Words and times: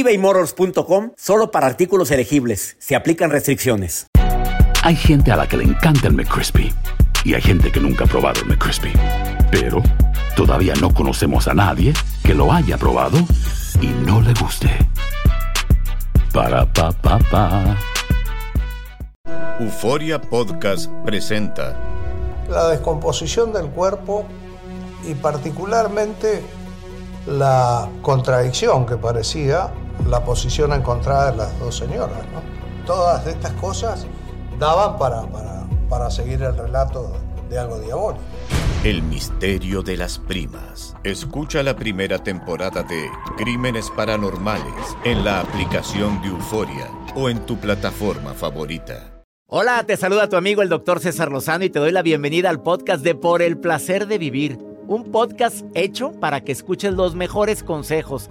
ebaymotors.com 0.00 1.12
solo 1.16 1.50
para 1.50 1.66
artículos 1.66 2.10
elegibles. 2.10 2.76
Se 2.78 2.96
aplican 2.96 3.30
restricciones. 3.30 4.06
Hay 4.82 4.94
gente 4.94 5.32
a 5.32 5.36
la 5.36 5.48
que 5.48 5.56
le 5.56 5.64
encanta 5.64 6.06
el 6.06 6.14
McCrispy 6.14 6.72
y 7.24 7.34
hay 7.34 7.42
gente 7.42 7.72
que 7.72 7.80
nunca 7.80 8.04
ha 8.04 8.06
probado 8.06 8.40
el 8.42 8.46
McCrispy. 8.46 8.92
Pero 9.50 9.82
todavía 10.36 10.74
no 10.80 10.94
conocemos 10.94 11.48
a 11.48 11.54
nadie 11.54 11.92
que 12.22 12.34
lo 12.34 12.52
haya 12.52 12.78
probado 12.78 13.18
y 13.80 13.88
no 14.06 14.20
le 14.20 14.32
guste. 14.34 14.70
Para 16.32 16.70
pa 16.72 16.92
pa 16.92 17.18
pa. 17.30 17.76
Euforia 19.58 20.20
Podcast 20.20 20.90
presenta 21.04 21.74
la 22.48 22.68
descomposición 22.68 23.52
del 23.52 23.66
cuerpo 23.68 24.26
y 25.08 25.14
particularmente 25.14 26.42
la 27.26 27.88
contradicción 28.02 28.86
que 28.86 28.96
parecía 28.96 29.72
la 30.04 30.24
posición 30.24 30.72
encontrada 30.72 31.30
de 31.30 31.36
las 31.38 31.58
dos 31.58 31.76
señoras. 31.76 32.18
Todas 32.84 33.26
estas 33.26 33.52
cosas 33.54 34.06
daban 34.58 34.98
para, 34.98 35.22
para, 35.22 35.64
para 35.88 36.10
seguir 36.10 36.42
el 36.42 36.56
relato 36.56 37.12
de 37.48 37.58
algo 37.58 37.78
diabólico. 37.80 38.22
El 38.84 39.02
misterio 39.02 39.82
de 39.82 39.96
las 39.96 40.18
primas. 40.18 40.94
Escucha 41.02 41.62
la 41.62 41.74
primera 41.74 42.18
temporada 42.22 42.82
de 42.84 43.08
Crímenes 43.36 43.90
Paranormales 43.90 44.96
en 45.04 45.24
la 45.24 45.40
aplicación 45.40 46.22
de 46.22 46.28
Euforia 46.28 46.88
o 47.16 47.28
en 47.28 47.44
tu 47.46 47.56
plataforma 47.58 48.32
favorita. 48.32 49.24
Hola, 49.48 49.84
te 49.84 49.96
saluda 49.96 50.28
tu 50.28 50.36
amigo 50.36 50.62
el 50.62 50.68
doctor 50.68 51.00
César 51.00 51.30
Lozano 51.30 51.64
y 51.64 51.70
te 51.70 51.78
doy 51.78 51.90
la 51.92 52.02
bienvenida 52.02 52.50
al 52.50 52.62
podcast 52.62 53.02
de 53.02 53.14
Por 53.14 53.42
el 53.42 53.58
Placer 53.58 54.06
de 54.06 54.18
Vivir 54.18 54.58
un 54.88 55.10
podcast 55.10 55.64
hecho 55.74 56.12
para 56.12 56.42
que 56.42 56.52
escuches 56.52 56.92
los 56.94 57.14
mejores 57.14 57.62
consejos, 57.62 58.30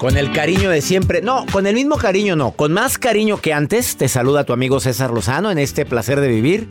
Con 0.00 0.16
el 0.16 0.32
cariño 0.32 0.70
de 0.70 0.80
siempre. 0.80 1.20
No, 1.20 1.44
con 1.52 1.66
el 1.66 1.74
mismo 1.74 1.98
cariño 1.98 2.34
no. 2.34 2.52
Con 2.52 2.72
más 2.72 2.96
cariño 2.96 3.36
que 3.36 3.52
antes. 3.52 3.98
Te 3.98 4.08
saluda 4.08 4.44
tu 4.44 4.54
amigo 4.54 4.80
César 4.80 5.10
Lozano 5.10 5.50
en 5.50 5.58
este 5.58 5.84
placer 5.84 6.20
de 6.20 6.28
vivir. 6.28 6.68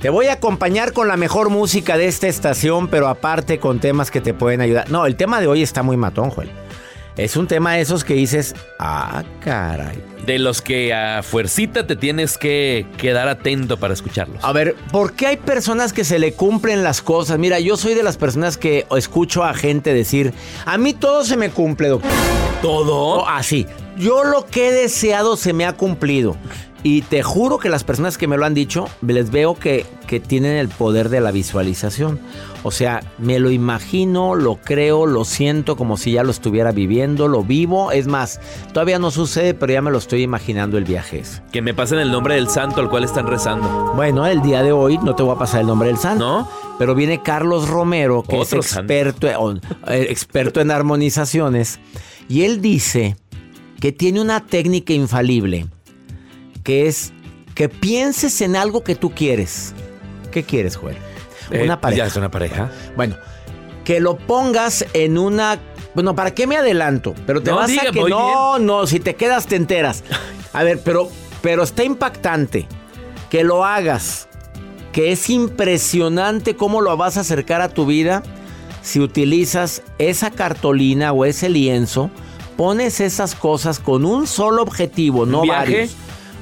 Te 0.00 0.10
voy 0.10 0.26
a 0.26 0.34
acompañar 0.34 0.92
con 0.92 1.08
la 1.08 1.16
mejor 1.16 1.50
música 1.50 1.98
de 1.98 2.06
esta 2.06 2.28
estación, 2.28 2.86
pero 2.86 3.08
aparte 3.08 3.58
con 3.58 3.80
temas 3.80 4.12
que 4.12 4.20
te 4.20 4.32
pueden 4.32 4.60
ayudar. 4.60 4.88
No, 4.92 5.06
el 5.06 5.16
tema 5.16 5.40
de 5.40 5.48
hoy 5.48 5.60
está 5.60 5.82
muy 5.82 5.96
matón, 5.96 6.30
Joel. 6.30 6.52
Es 7.20 7.36
un 7.36 7.46
tema 7.46 7.74
de 7.74 7.82
esos 7.82 8.02
que 8.02 8.14
dices, 8.14 8.54
ah, 8.78 9.22
caray. 9.40 10.02
De 10.24 10.38
los 10.38 10.62
que 10.62 10.94
a 10.94 11.22
fuercita 11.22 11.86
te 11.86 11.94
tienes 11.94 12.38
que 12.38 12.86
quedar 12.96 13.28
atento 13.28 13.76
para 13.76 13.92
escucharlos. 13.92 14.42
A 14.42 14.52
ver, 14.52 14.74
¿por 14.90 15.12
qué 15.12 15.26
hay 15.26 15.36
personas 15.36 15.92
que 15.92 16.04
se 16.04 16.18
le 16.18 16.32
cumplen 16.32 16.82
las 16.82 17.02
cosas? 17.02 17.38
Mira, 17.38 17.60
yo 17.60 17.76
soy 17.76 17.92
de 17.92 18.02
las 18.02 18.16
personas 18.16 18.56
que 18.56 18.86
escucho 18.96 19.44
a 19.44 19.52
gente 19.52 19.92
decir, 19.92 20.32
a 20.64 20.78
mí 20.78 20.94
todo 20.94 21.22
se 21.24 21.36
me 21.36 21.50
cumple, 21.50 21.88
doctor. 21.88 22.10
¿Todo? 22.62 23.28
así. 23.28 23.66
yo 23.98 24.24
lo 24.24 24.46
que 24.46 24.68
he 24.68 24.72
deseado 24.72 25.36
se 25.36 25.52
me 25.52 25.66
ha 25.66 25.74
cumplido. 25.74 26.38
Y 26.82 27.02
te 27.02 27.22
juro 27.22 27.58
que 27.58 27.68
las 27.68 27.84
personas 27.84 28.16
que 28.16 28.26
me 28.26 28.38
lo 28.38 28.46
han 28.46 28.54
dicho, 28.54 28.88
les 29.02 29.30
veo 29.30 29.54
que, 29.54 29.84
que, 30.06 30.18
tienen 30.18 30.56
el 30.56 30.68
poder 30.68 31.10
de 31.10 31.20
la 31.20 31.30
visualización. 31.30 32.18
O 32.62 32.70
sea, 32.70 33.00
me 33.18 33.38
lo 33.38 33.50
imagino, 33.50 34.34
lo 34.34 34.56
creo, 34.56 35.04
lo 35.04 35.24
siento 35.24 35.76
como 35.76 35.98
si 35.98 36.12
ya 36.12 36.22
lo 36.22 36.30
estuviera 36.30 36.72
viviendo, 36.72 37.28
lo 37.28 37.42
vivo. 37.42 37.92
Es 37.92 38.06
más, 38.06 38.40
todavía 38.72 38.98
no 38.98 39.10
sucede, 39.10 39.52
pero 39.52 39.74
ya 39.74 39.82
me 39.82 39.90
lo 39.90 39.98
estoy 39.98 40.22
imaginando 40.22 40.78
el 40.78 40.84
viaje. 40.84 41.22
Que 41.52 41.60
me 41.60 41.74
pasen 41.74 41.98
el 41.98 42.10
nombre 42.10 42.36
del 42.36 42.48
santo 42.48 42.80
al 42.80 42.88
cual 42.88 43.04
están 43.04 43.26
rezando. 43.26 43.92
Bueno, 43.94 44.26
el 44.26 44.40
día 44.40 44.62
de 44.62 44.72
hoy 44.72 44.98
no 44.98 45.14
te 45.14 45.22
voy 45.22 45.34
a 45.34 45.38
pasar 45.38 45.60
el 45.60 45.66
nombre 45.66 45.88
del 45.88 45.98
santo. 45.98 46.24
¿No? 46.24 46.48
Pero 46.78 46.94
viene 46.94 47.22
Carlos 47.22 47.68
Romero, 47.68 48.22
que 48.22 48.40
es 48.40 48.54
experto, 48.54 49.26
eh, 49.26 50.06
experto 50.08 50.62
en 50.62 50.70
armonizaciones. 50.70 51.78
Y 52.26 52.44
él 52.44 52.62
dice 52.62 53.16
que 53.80 53.92
tiene 53.92 54.20
una 54.20 54.46
técnica 54.46 54.94
infalible 54.94 55.66
que 56.62 56.86
es 56.86 57.12
que 57.54 57.68
pienses 57.68 58.40
en 58.40 58.56
algo 58.56 58.82
que 58.84 58.94
tú 58.94 59.10
quieres. 59.10 59.74
¿Qué 60.30 60.44
quieres, 60.44 60.76
Joel? 60.76 60.96
Eh, 61.50 61.64
una 61.64 61.80
pareja. 61.80 62.04
Ya 62.04 62.06
es 62.06 62.16
una 62.16 62.30
pareja. 62.30 62.70
Bueno, 62.96 63.16
que 63.84 64.00
lo 64.00 64.16
pongas 64.16 64.86
en 64.92 65.18
una. 65.18 65.58
Bueno, 65.94 66.14
¿para 66.14 66.32
qué 66.32 66.46
me 66.46 66.56
adelanto? 66.56 67.14
Pero 67.26 67.42
te 67.42 67.50
vas 67.50 67.70
a 67.70 67.90
que. 67.90 68.00
No, 68.08 68.58
no, 68.58 68.86
si 68.86 69.00
te 69.00 69.14
quedas 69.14 69.46
te 69.46 69.56
enteras. 69.56 70.04
A 70.52 70.64
ver, 70.64 70.80
pero, 70.82 71.08
pero 71.42 71.62
está 71.62 71.84
impactante 71.84 72.66
que 73.28 73.44
lo 73.44 73.64
hagas. 73.64 74.28
Que 74.92 75.12
es 75.12 75.30
impresionante 75.30 76.56
cómo 76.56 76.80
lo 76.80 76.96
vas 76.96 77.16
a 77.16 77.20
acercar 77.20 77.60
a 77.60 77.68
tu 77.68 77.86
vida 77.86 78.24
si 78.82 78.98
utilizas 78.98 79.82
esa 79.98 80.32
cartolina 80.32 81.12
o 81.12 81.24
ese 81.24 81.48
lienzo. 81.48 82.10
Pones 82.56 82.98
esas 82.98 83.36
cosas 83.36 83.78
con 83.78 84.04
un 84.04 84.26
solo 84.26 84.62
objetivo, 84.62 85.26
no 85.26 85.46
varios 85.46 85.94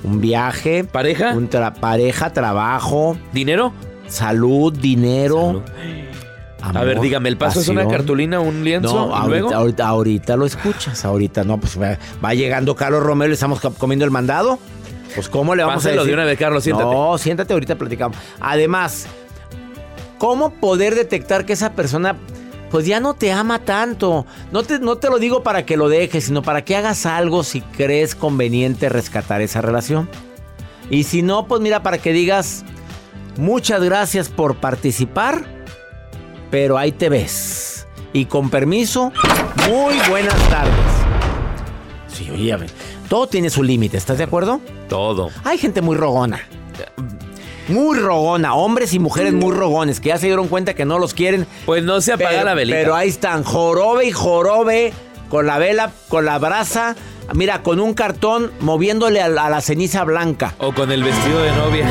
un 0.05 0.21
viaje. 0.21 0.85
¿Pareja? 0.85 1.35
Un 1.35 1.49
pareja, 1.81 2.33
trabajo. 2.33 3.17
¿Dinero? 3.33 3.73
Salud, 4.07 4.73
dinero. 4.73 5.63
a 6.63 6.85
ver, 6.85 7.01
dígame, 7.01 7.29
¿el 7.29 7.37
paso 7.37 7.61
es 7.61 7.69
una 7.69 7.87
cartulina, 7.87 8.41
un 8.41 8.65
lienzo? 8.65 9.09
No, 9.09 9.15
ahorita, 9.15 9.87
ahorita, 9.87 10.37
lo 10.37 10.47
escuchas. 10.47 11.05
Ahorita 11.05 11.45
no, 11.45 11.59
pues 11.59 11.79
va, 11.79 12.35
llegando 12.35 12.75
Carlos 12.75 13.03
Romero 13.03 13.31
y 13.31 13.35
estamos 13.35 13.61
comiendo 13.79 14.05
el 14.05 14.11
mandado. 14.11 14.59
Pues, 15.15 15.29
¿cómo 15.29 15.55
le 15.55 15.65
vamos 15.65 15.85
a 15.85 15.91
decir? 15.91 16.07
de 16.07 16.15
una 16.15 16.25
vez, 16.25 16.39
Carlos, 16.39 16.65
siéntate. 16.65 16.91
No, 16.91 17.19
siéntate, 17.19 17.53
ahorita 17.53 17.77
platicamos. 17.77 18.17
Además, 18.41 19.07
¿cómo 20.19 20.51
poder 20.51 20.95
detectar 20.95 21.45
que 21.45 21.53
esa 21.55 21.73
persona 21.73 22.17
pues 22.71 22.87
ya 22.87 23.01
no 23.01 23.15
te 23.15 23.33
ama 23.33 23.61
tanto. 23.61 24.27
No 24.53 24.63
te, 24.63 24.79
no 24.79 24.97
te 24.97 25.09
lo 25.09 25.19
digo 25.19 25.43
para 25.43 25.65
que 25.65 25.77
lo 25.77 25.89
dejes, 25.89 26.25
sino 26.25 26.43
para 26.43 26.65
que 26.65 26.77
hagas 26.77 27.07
algo 27.07 27.45
si 27.45 27.61
crees 27.61 28.15
conveniente 28.15 28.89
rescatar 28.89 29.41
esa 29.41 29.61
relación. 29.61 30.09
Y 30.91 31.05
si 31.05 31.23
no, 31.23 31.47
pues 31.47 31.61
mira, 31.61 31.83
para 31.83 31.99
que 31.99 32.13
digas, 32.13 32.65
muchas 33.37 33.83
gracias 33.83 34.29
por 34.29 34.57
participar, 34.57 35.45
pero 36.51 36.79
ahí 36.79 36.93
te 36.93 37.09
ves. 37.09 37.87
Y 38.13 38.25
con 38.25 38.49
permiso, 38.51 39.13
muy 39.69 39.95
buenas 40.09 40.49
tardes. 40.49 40.75
Sí, 42.09 42.31
oye, 42.31 42.57
todo 43.09 43.27
tiene 43.27 43.51
su 43.51 43.63
límite, 43.63 43.97
¿estás 43.97 44.19
de 44.19 44.25
acuerdo? 44.25 44.61
Todo. 44.89 45.31
Hay 45.45 45.59
gente 45.59 45.83
muy 45.83 45.97
rogona 45.97 46.41
muy 47.69 47.99
rogona, 47.99 48.55
hombres 48.55 48.93
y 48.95 48.99
mujeres 48.99 49.33
muy 49.33 49.55
rogones, 49.55 50.01
que 50.01 50.09
ya 50.09 50.19
se 50.19 50.27
dieron 50.27 50.49
cuenta 50.49 50.75
que 50.75 50.85
no 50.85 50.99
los 50.99 51.15
quieren. 51.15 51.47
Pues 51.67 51.85
no 51.85 52.01
se 52.01 52.13
apaga 52.13 52.45
la 52.45 52.55
velita. 52.55 52.79
Pero 52.79 52.95
ahí 52.95 53.09
están, 53.09 53.45
jorobe 53.45 54.07
y 54.07 54.13
jorobe, 54.13 54.93
con 55.29 55.47
la 55.47 55.59
vela, 55.59 55.93
con 56.09 56.25
la 56.25 56.39
brasa, 56.39 56.97
mira, 57.35 57.63
con 57.63 57.81
un 57.81 57.95
cartón 57.95 58.51
moviéndole 58.61 59.21
a 59.21 59.29
la, 59.29 59.61
ceniza 59.61 60.05
blanca. 60.05 60.55
O 60.59 60.73
con 60.73 60.91
el 60.91 61.03
vestido 61.03 61.43
de 61.43 61.53
novia. 61.53 61.87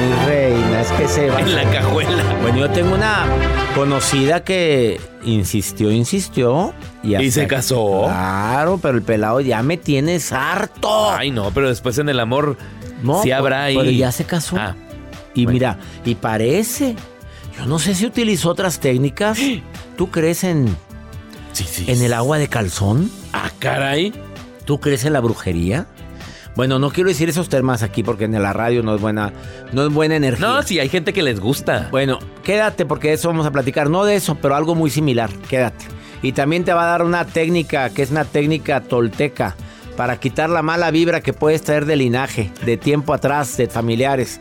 Mi 0.00 0.26
reina, 0.26 0.80
es 0.80 0.92
que 0.92 1.08
se 1.08 1.30
va. 1.30 1.40
En 1.40 1.54
la 1.54 1.64
cajuela. 1.70 2.24
Bueno, 2.42 2.58
yo 2.58 2.70
tengo 2.70 2.94
una 2.94 3.26
conocida 3.74 4.42
que 4.42 5.00
insistió, 5.24 5.90
insistió. 5.90 6.74
Y, 7.02 7.16
¿Y 7.16 7.30
se 7.30 7.46
casó. 7.46 8.02
Claro, 8.04 8.78
pero 8.80 8.96
el 8.96 9.02
pelado 9.02 9.40
ya 9.40 9.62
me 9.62 9.76
tienes 9.76 10.32
harto. 10.32 11.12
Ay, 11.12 11.30
no, 11.30 11.50
pero 11.52 11.68
después 11.68 11.98
en 11.98 12.08
el 12.08 12.20
amor 12.20 12.56
no, 13.02 13.22
sí 13.22 13.30
habrá 13.30 13.64
ahí. 13.64 13.76
Pero 13.76 13.90
ya 13.90 14.12
se 14.12 14.24
casó. 14.24 14.56
Ah, 14.58 14.74
y 15.34 15.46
mira, 15.46 15.78
y 16.04 16.14
parece. 16.14 16.96
Yo 17.56 17.66
no 17.66 17.78
sé 17.78 17.94
si 17.94 18.06
utilizó 18.06 18.50
otras 18.50 18.80
técnicas. 18.80 19.38
¿Tú 19.96 20.10
crees 20.10 20.44
en. 20.44 20.74
Sí, 21.52 21.64
sí. 21.64 21.84
en 21.86 22.00
el 22.02 22.14
agua 22.14 22.38
de 22.38 22.48
calzón? 22.48 23.10
Ah, 23.32 23.50
caray. 23.58 24.12
¿Tú 24.64 24.80
crees 24.80 25.04
en 25.04 25.12
la 25.12 25.20
brujería? 25.20 25.86
Bueno, 26.54 26.78
no 26.78 26.90
quiero 26.90 27.08
decir 27.08 27.28
esos 27.28 27.48
temas 27.48 27.82
aquí 27.82 28.02
porque 28.02 28.24
en 28.24 28.40
la 28.40 28.52
radio 28.52 28.82
no 28.82 28.94
es 28.94 29.00
buena, 29.00 29.32
no 29.72 29.86
es 29.86 29.92
buena 29.92 30.16
energía. 30.16 30.46
No, 30.46 30.62
sí, 30.62 30.78
hay 30.78 30.88
gente 30.88 31.12
que 31.12 31.22
les 31.22 31.40
gusta. 31.40 31.88
Bueno, 31.90 32.18
quédate 32.42 32.84
porque 32.84 33.08
de 33.08 33.14
eso 33.14 33.28
vamos 33.28 33.46
a 33.46 33.50
platicar. 33.50 33.88
No 33.88 34.04
de 34.04 34.16
eso, 34.16 34.34
pero 34.34 34.54
algo 34.54 34.74
muy 34.74 34.90
similar. 34.90 35.30
Quédate. 35.48 35.86
Y 36.20 36.32
también 36.32 36.64
te 36.64 36.72
va 36.72 36.84
a 36.84 36.86
dar 36.86 37.02
una 37.02 37.24
técnica 37.24 37.90
que 37.90 38.02
es 38.02 38.10
una 38.10 38.24
técnica 38.24 38.80
tolteca 38.82 39.56
para 39.96 40.18
quitar 40.18 40.48
la 40.50 40.62
mala 40.62 40.90
vibra 40.90 41.20
que 41.20 41.32
puedes 41.32 41.62
traer 41.62 41.84
de 41.86 41.96
linaje, 41.96 42.50
de 42.64 42.76
tiempo 42.76 43.12
atrás, 43.14 43.56
de 43.56 43.68
familiares. 43.68 44.40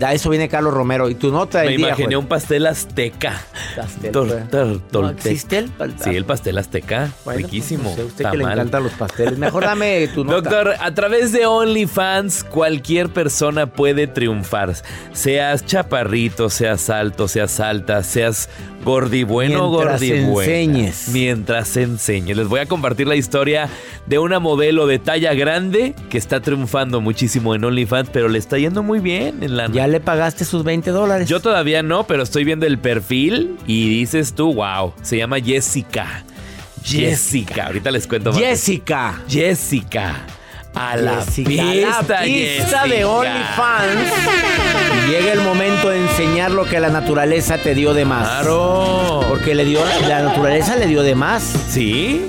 A 0.00 0.12
eso 0.14 0.30
viene 0.30 0.48
Carlos 0.48 0.72
Romero. 0.72 1.10
¿Y 1.10 1.16
tu 1.16 1.32
nota 1.32 1.58
del 1.62 1.70
Me 1.70 1.76
día, 1.76 1.86
imaginé 1.88 2.06
Joel? 2.14 2.16
un 2.18 2.26
pastel 2.28 2.66
azteca. 2.68 3.42
Pastel, 3.76 4.12
Tor- 4.12 4.28
pues. 4.28 4.48
tor- 4.50 4.66
¿No 4.68 4.78
tolteca. 4.78 5.28
existe 5.28 5.58
el 5.58 5.70
pastel? 5.70 5.98
Sí, 6.12 6.16
el 6.16 6.24
pastel 6.24 6.58
azteca. 6.58 7.10
Bueno, 7.24 7.38
Riquísimo. 7.38 7.82
pues, 7.82 7.96
no 7.96 8.02
sé, 8.02 8.04
usted 8.08 8.30
que 8.30 8.36
le 8.36 8.44
encantan 8.44 8.84
los 8.84 8.92
pasteles. 8.92 9.38
Mejor 9.38 9.64
dame 9.64 10.06
tu 10.14 10.22
nota. 10.24 10.36
Doctor, 10.48 10.74
a 10.78 10.94
través 10.94 11.32
de 11.32 11.46
OnlyFans 11.46 12.44
cualquier 12.44 13.12
persona 13.12 13.66
puede 13.66 14.06
triunfar. 14.06 14.72
Seas 15.12 15.66
chaparrito, 15.66 16.48
seas 16.48 16.88
alto, 16.88 17.26
seas 17.26 17.58
alta, 17.58 18.04
seas 18.04 18.48
gordibueno 18.84 19.66
o 19.66 19.70
Mientras 19.70 20.00
gordibuena. 20.00 20.52
enseñes. 20.52 21.08
Mientras 21.08 21.76
enseñes. 21.76 22.36
Les 22.36 22.48
voy 22.48 22.60
a 22.60 22.66
compartir 22.66 23.06
la 23.06 23.16
historia 23.16 23.68
de 24.06 24.18
una 24.18 24.38
modelo 24.38 24.86
de 24.86 24.98
talla 24.98 25.34
grande 25.34 25.94
que 26.10 26.18
está 26.18 26.40
triunfando 26.40 27.00
muchísimo 27.00 27.54
en 27.54 27.64
OnlyFans, 27.64 28.10
pero 28.12 28.28
le 28.28 28.38
está 28.38 28.58
yendo 28.58 28.82
muy 28.82 29.00
bien 29.00 29.42
en 29.42 29.56
la... 29.56 29.68
Ya 29.70 29.86
le 29.86 30.00
pagaste 30.00 30.44
sus 30.44 30.64
20 30.64 30.90
dólares. 30.90 31.28
Yo 31.28 31.40
todavía 31.40 31.82
no, 31.82 32.04
pero 32.06 32.22
estoy 32.22 32.44
viendo 32.44 32.66
el 32.66 32.78
perfil 32.78 33.56
y 33.66 33.88
dices 33.88 34.34
tú, 34.34 34.54
wow, 34.54 34.92
se 35.02 35.16
llama 35.16 35.40
Jessica. 35.40 36.24
Jessica, 36.84 37.66
ahorita 37.66 37.90
les 37.90 38.06
cuento 38.06 38.32
más. 38.32 38.40
Jessica. 38.40 39.22
Jessica. 39.28 40.26
A 40.74 40.96
la 40.96 41.22
Jessica, 41.24 41.50
pista, 41.50 42.02
la 42.08 42.22
pista 42.22 42.86
de. 42.86 43.04
OnlyFans. 43.04 44.12
Y 45.06 45.10
llega 45.10 45.32
el 45.32 45.40
momento 45.42 45.90
de 45.90 45.98
enseñar 45.98 46.50
lo 46.50 46.64
que 46.64 46.80
la 46.80 46.88
naturaleza 46.88 47.58
te 47.58 47.74
dio 47.74 47.92
de 47.92 48.04
más. 48.04 48.26
Claro. 48.26 49.20
Porque 49.28 49.54
le 49.54 49.64
dio, 49.64 49.80
la 50.08 50.22
naturaleza 50.22 50.76
le 50.76 50.86
dio 50.86 51.02
de 51.02 51.14
más. 51.14 51.42
Sí. 51.68 52.26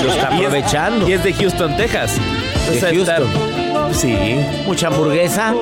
Y 0.00 0.02
lo 0.02 0.10
está 0.12 0.30
Y 0.30 0.34
es- 0.34 0.46
aprovechando. 0.46 1.08
Y 1.08 1.12
es 1.12 1.24
de 1.24 1.32
Houston, 1.34 1.76
Texas. 1.76 2.12
De 2.70 2.76
O 2.76 2.80
sea, 2.80 2.90
está- 2.90 3.92
Sí. 3.92 4.16
Mucha 4.66 4.86
hamburguesa, 4.88 5.54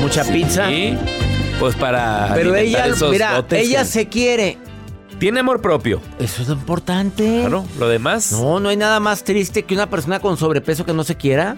mucha 0.00 0.24
pizza. 0.24 0.66
Sí. 0.68 0.96
Pues 1.60 1.74
para. 1.76 2.30
Pero 2.34 2.54
ella, 2.56 2.86
mira, 3.10 3.44
ella 3.50 3.84
se 3.84 4.08
quiere. 4.08 4.58
Tiene 5.18 5.40
amor 5.40 5.60
propio. 5.60 6.00
Eso 6.18 6.42
es 6.42 6.48
lo 6.48 6.54
importante. 6.54 7.40
Claro. 7.40 7.64
Lo 7.78 7.88
demás. 7.88 8.32
No, 8.32 8.60
no 8.60 8.68
hay 8.68 8.76
nada 8.76 9.00
más 9.00 9.24
triste 9.24 9.64
que 9.64 9.74
una 9.74 9.90
persona 9.90 10.20
con 10.20 10.36
sobrepeso 10.36 10.84
que 10.86 10.92
no 10.92 11.04
se 11.04 11.16
quiera. 11.16 11.56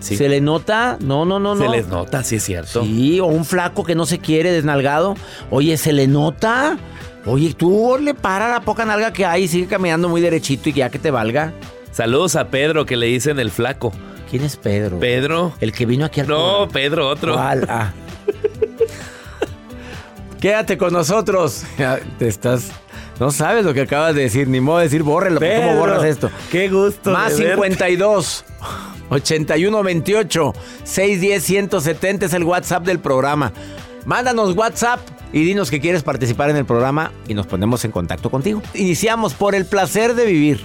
Sí. 0.00 0.16
Se 0.16 0.28
le 0.28 0.40
nota. 0.40 0.98
No, 1.00 1.24
no, 1.24 1.38
no, 1.38 1.56
Se 1.56 1.64
no. 1.64 1.72
les 1.72 1.88
nota, 1.88 2.22
sí 2.24 2.36
es 2.36 2.44
cierto. 2.44 2.82
Sí, 2.82 3.20
o 3.20 3.26
un 3.26 3.44
flaco 3.44 3.84
que 3.84 3.94
no 3.94 4.06
se 4.06 4.18
quiere, 4.18 4.50
desnalgado. 4.52 5.14
Oye, 5.50 5.76
se 5.76 5.92
le 5.92 6.06
nota. 6.06 6.78
Oye, 7.26 7.52
tú 7.54 7.98
le 8.00 8.14
para 8.14 8.48
la 8.48 8.60
poca 8.62 8.84
nalga 8.86 9.12
que 9.12 9.26
hay 9.26 9.44
y 9.44 9.48
sigue 9.48 9.66
caminando 9.66 10.08
muy 10.08 10.20
derechito 10.22 10.70
y 10.70 10.72
ya 10.72 10.88
que 10.90 10.98
te 10.98 11.10
valga. 11.10 11.52
Saludos 11.92 12.36
a 12.36 12.48
Pedro 12.48 12.86
que 12.86 12.96
le 12.96 13.06
dicen 13.06 13.38
el 13.38 13.50
flaco. 13.50 13.92
¿Quién 14.30 14.44
es 14.44 14.56
Pedro? 14.56 14.98
Pedro. 15.00 15.52
El 15.60 15.72
que 15.72 15.84
vino 15.86 16.06
aquí 16.06 16.20
al 16.20 16.28
No, 16.28 16.36
programa. 16.36 16.72
Pedro, 16.72 17.08
otro. 17.08 17.34
¿Cuál? 17.34 17.66
Ah. 17.68 17.92
Quédate 20.40 20.78
con 20.78 20.92
nosotros. 20.92 21.64
Ya 21.78 21.98
Te 22.18 22.28
estás. 22.28 22.70
No 23.20 23.30
sabes 23.30 23.66
lo 23.66 23.74
que 23.74 23.82
acabas 23.82 24.14
de 24.14 24.22
decir, 24.22 24.48
ni 24.48 24.60
modo 24.60 24.78
de 24.78 24.84
decir, 24.84 25.02
bórrelo. 25.02 25.40
¿Cómo 25.40 25.76
borras 25.76 26.04
esto? 26.04 26.30
Qué 26.50 26.70
gusto. 26.70 27.10
Más 27.10 27.36
de 27.36 27.44
verte. 27.44 27.62
52 27.68 28.44
81 29.10 29.82
28 29.82 30.52
610 30.84 31.44
170 31.44 32.26
es 32.26 32.32
el 32.32 32.44
WhatsApp 32.44 32.82
del 32.84 32.98
programa. 32.98 33.52
Mándanos 34.06 34.56
WhatsApp 34.56 35.00
y 35.34 35.44
dinos 35.44 35.70
que 35.70 35.80
quieres 35.80 36.02
participar 36.02 36.48
en 36.48 36.56
el 36.56 36.64
programa 36.64 37.12
y 37.28 37.34
nos 37.34 37.46
ponemos 37.46 37.84
en 37.84 37.90
contacto 37.90 38.30
contigo. 38.30 38.62
Iniciamos 38.72 39.34
por 39.34 39.54
el 39.54 39.66
placer 39.66 40.14
de 40.14 40.24
vivir. 40.24 40.64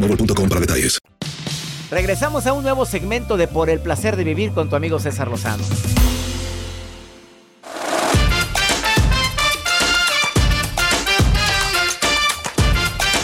boostmobile.com 0.00 0.48
para 0.48 0.60
detalles. 0.60 0.98
Regresamos 1.90 2.46
a 2.46 2.52
un 2.52 2.62
nuevo 2.62 2.86
segmento 2.86 3.36
de 3.36 3.48
Por 3.48 3.68
el 3.68 3.80
placer 3.80 4.16
de 4.16 4.24
vivir 4.24 4.52
con 4.52 4.70
tu 4.70 4.76
amigo 4.76 4.98
César 4.98 5.28
Lozano. 5.28 5.64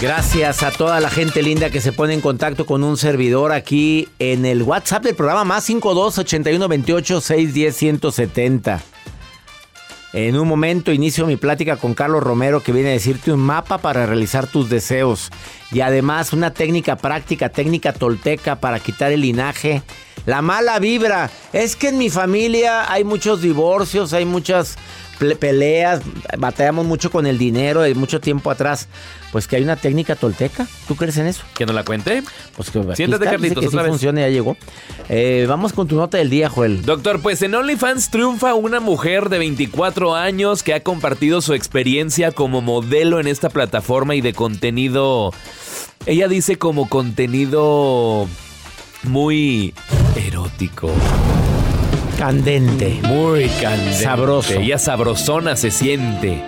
Gracias 0.02 0.62
a 0.62 0.72
toda 0.72 1.00
la 1.00 1.08
gente 1.08 1.42
linda 1.42 1.70
que 1.70 1.80
se 1.80 1.90
pone 1.90 2.12
en 2.12 2.20
contacto 2.20 2.66
con 2.66 2.84
un 2.84 2.98
servidor 2.98 3.52
aquí 3.52 4.08
en 4.18 4.44
el 4.44 4.62
WhatsApp 4.62 5.04
del 5.04 5.14
programa 5.14 5.44
más 5.44 5.64
52 5.64 6.18
81 6.18 6.68
28 6.68 7.20
610 7.20 7.76
170. 7.76 8.95
En 10.16 10.34
un 10.38 10.48
momento 10.48 10.92
inicio 10.92 11.26
mi 11.26 11.36
plática 11.36 11.76
con 11.76 11.92
Carlos 11.92 12.22
Romero 12.22 12.62
que 12.62 12.72
viene 12.72 12.88
a 12.88 12.92
decirte 12.92 13.30
un 13.32 13.40
mapa 13.40 13.76
para 13.76 14.06
realizar 14.06 14.46
tus 14.46 14.70
deseos 14.70 15.30
y 15.70 15.82
además 15.82 16.32
una 16.32 16.54
técnica 16.54 16.96
práctica, 16.96 17.50
técnica 17.50 17.92
tolteca 17.92 18.58
para 18.58 18.80
quitar 18.80 19.12
el 19.12 19.20
linaje, 19.20 19.82
la 20.24 20.40
mala 20.40 20.78
vibra. 20.78 21.30
Es 21.52 21.76
que 21.76 21.88
en 21.88 21.98
mi 21.98 22.08
familia 22.08 22.90
hay 22.90 23.04
muchos 23.04 23.42
divorcios, 23.42 24.14
hay 24.14 24.24
muchas 24.24 24.78
peleas, 25.38 26.00
batallamos 26.38 26.86
mucho 26.86 27.10
con 27.10 27.26
el 27.26 27.38
dinero 27.38 27.82
de 27.82 27.94
mucho 27.94 28.20
tiempo 28.20 28.50
atrás. 28.50 28.88
Pues 29.32 29.46
que 29.46 29.56
hay 29.56 29.62
una 29.62 29.76
técnica 29.76 30.16
tolteca. 30.16 30.66
¿Tú 30.88 30.96
crees 30.96 31.16
en 31.18 31.26
eso? 31.26 31.42
¿Que 31.54 31.66
no 31.66 31.72
la 31.72 31.84
cuente? 31.84 32.22
Pues 32.56 32.70
que 32.70 32.80
Siéntate, 32.94 33.24
está, 33.24 33.30
Carlitos, 33.32 33.56
que 33.56 33.60
sí 33.62 33.66
otra 33.68 33.82
vez. 33.82 33.90
funciona, 33.90 34.20
ya 34.22 34.28
llegó. 34.28 34.56
Eh, 35.08 35.44
vamos 35.48 35.72
con 35.72 35.88
tu 35.88 35.96
nota 35.96 36.16
del 36.16 36.30
día, 36.30 36.48
Joel. 36.48 36.82
Doctor, 36.86 37.20
pues 37.20 37.42
en 37.42 37.54
OnlyFans 37.54 38.10
triunfa 38.10 38.54
una 38.54 38.80
mujer 38.80 39.28
de 39.28 39.38
24 39.38 40.14
años 40.14 40.62
que 40.62 40.72
ha 40.74 40.80
compartido 40.80 41.40
su 41.42 41.52
experiencia 41.54 42.32
como 42.32 42.62
modelo 42.62 43.20
en 43.20 43.26
esta 43.26 43.50
plataforma 43.50 44.14
y 44.14 44.20
de 44.20 44.32
contenido. 44.32 45.32
Ella 46.06 46.28
dice 46.28 46.56
como 46.56 46.88
contenido 46.88 48.28
muy 49.02 49.74
erótico, 50.14 50.90
Candente. 52.16 52.98
muy 53.02 53.46
candente. 53.60 54.02
Sabroso. 54.02 54.54
Ella 54.54 54.78
sabrosona 54.78 55.54
se 55.54 55.70
siente. 55.70 56.42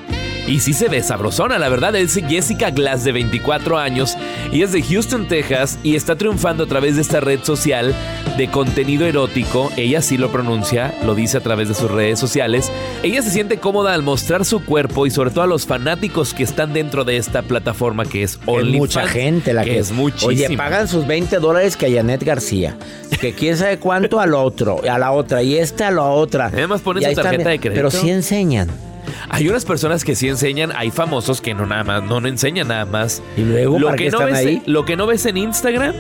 Y 0.49 0.61
sí 0.61 0.73
se 0.73 0.89
ve 0.89 1.03
sabrosona, 1.03 1.59
la 1.59 1.69
verdad. 1.69 1.95
Es 1.95 2.15
Jessica 2.15 2.71
Glass, 2.71 3.05
de 3.05 3.13
24 3.13 3.77
años, 3.77 4.17
y 4.51 4.63
es 4.63 4.73
de 4.73 4.83
Houston, 4.83 5.29
Texas, 5.29 5.79
y 5.83 5.95
está 5.95 6.17
triunfando 6.17 6.65
a 6.65 6.67
través 6.67 6.97
de 6.97 7.03
esta 7.03 7.21
red 7.21 7.41
social 7.43 7.95
de 8.39 8.51
contenido 8.51 9.05
erótico. 9.07 9.71
Ella 9.77 10.01
sí 10.01 10.17
lo 10.17 10.33
pronuncia, 10.33 10.95
lo 11.05 11.15
dice 11.15 11.37
a 11.37 11.41
través 11.41 11.69
de 11.69 11.75
sus 11.75 11.91
redes 11.91 12.19
sociales. 12.19 12.73
Ella 13.03 13.21
se 13.21 13.31
siente 13.31 13.59
cómoda 13.59 13.93
al 13.93 14.03
mostrar 14.03 14.47
su 14.47 14.65
cuerpo 14.65 15.07
y 15.07 15.11
sobre 15.11 15.31
todo 15.31 15.43
a 15.43 15.47
los 15.47 15.67
fanáticos 15.67 16.33
que 16.33 16.45
están 16.45 16.73
dentro 16.73 17.05
de 17.05 17.19
esta 17.19 17.43
plataforma 17.43 18.07
que 18.07 18.23
es 18.23 18.35
Es 18.35 18.41
OnlyFans. 18.47 18.79
mucha 18.79 19.07
gente 19.07 19.53
la 19.53 19.65
que, 19.65 19.79
es 19.79 19.93
muchísima. 19.93 20.29
Oye, 20.29 20.57
pagan 20.57 20.89
sus 20.89 21.07
20 21.07 21.41
dólares 21.41 21.77
que 21.77 21.87
a 21.87 21.91
Janet 21.91 22.23
García. 22.23 22.75
Que 23.21 23.35
quién 23.35 23.57
sabe 23.59 23.79
cuánto 23.79 24.19
a 24.19 24.27
lo 24.27 24.43
otro, 24.43 24.81
a 24.89 24.99
la 24.99 25.13
otra, 25.13 25.43
y 25.43 25.59
esta 25.59 25.89
a 25.89 25.91
la 25.91 26.05
otra. 26.05 26.47
Además 26.47 26.81
ponen 26.81 27.03
su 27.03 27.21
tarjeta 27.21 27.51
de 27.51 27.59
crédito. 27.59 27.75
Pero 27.75 27.91
sí 27.91 28.11
enseñan. 28.11 28.88
Hay 29.29 29.49
unas 29.49 29.65
personas 29.65 30.05
que 30.05 30.15
sí 30.15 30.29
enseñan, 30.29 30.73
hay 30.75 30.91
famosos 30.91 31.41
que 31.41 31.55
no 31.55 31.67
nada 31.67 31.85
más, 31.85 32.03
no, 32.03 32.21
no 32.21 32.29
enseñan 32.29 32.69
nada 32.69 32.85
más. 32.85 33.23
Y 33.37 33.43
luego, 33.43 33.79
lo 33.79 33.87
¿para 33.87 33.97
que 33.99 34.05
qué 34.05 34.11
no 34.11 34.19
están 34.19 34.33
ves, 34.33 34.47
ahí? 34.47 34.63
Lo 34.67 34.85
que 34.85 34.97
no 34.97 35.07
ves 35.07 35.27
en 35.27 35.37
Instagram, 35.37 35.95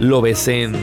lo 0.00 0.20
ves 0.20 0.48
en, 0.48 0.74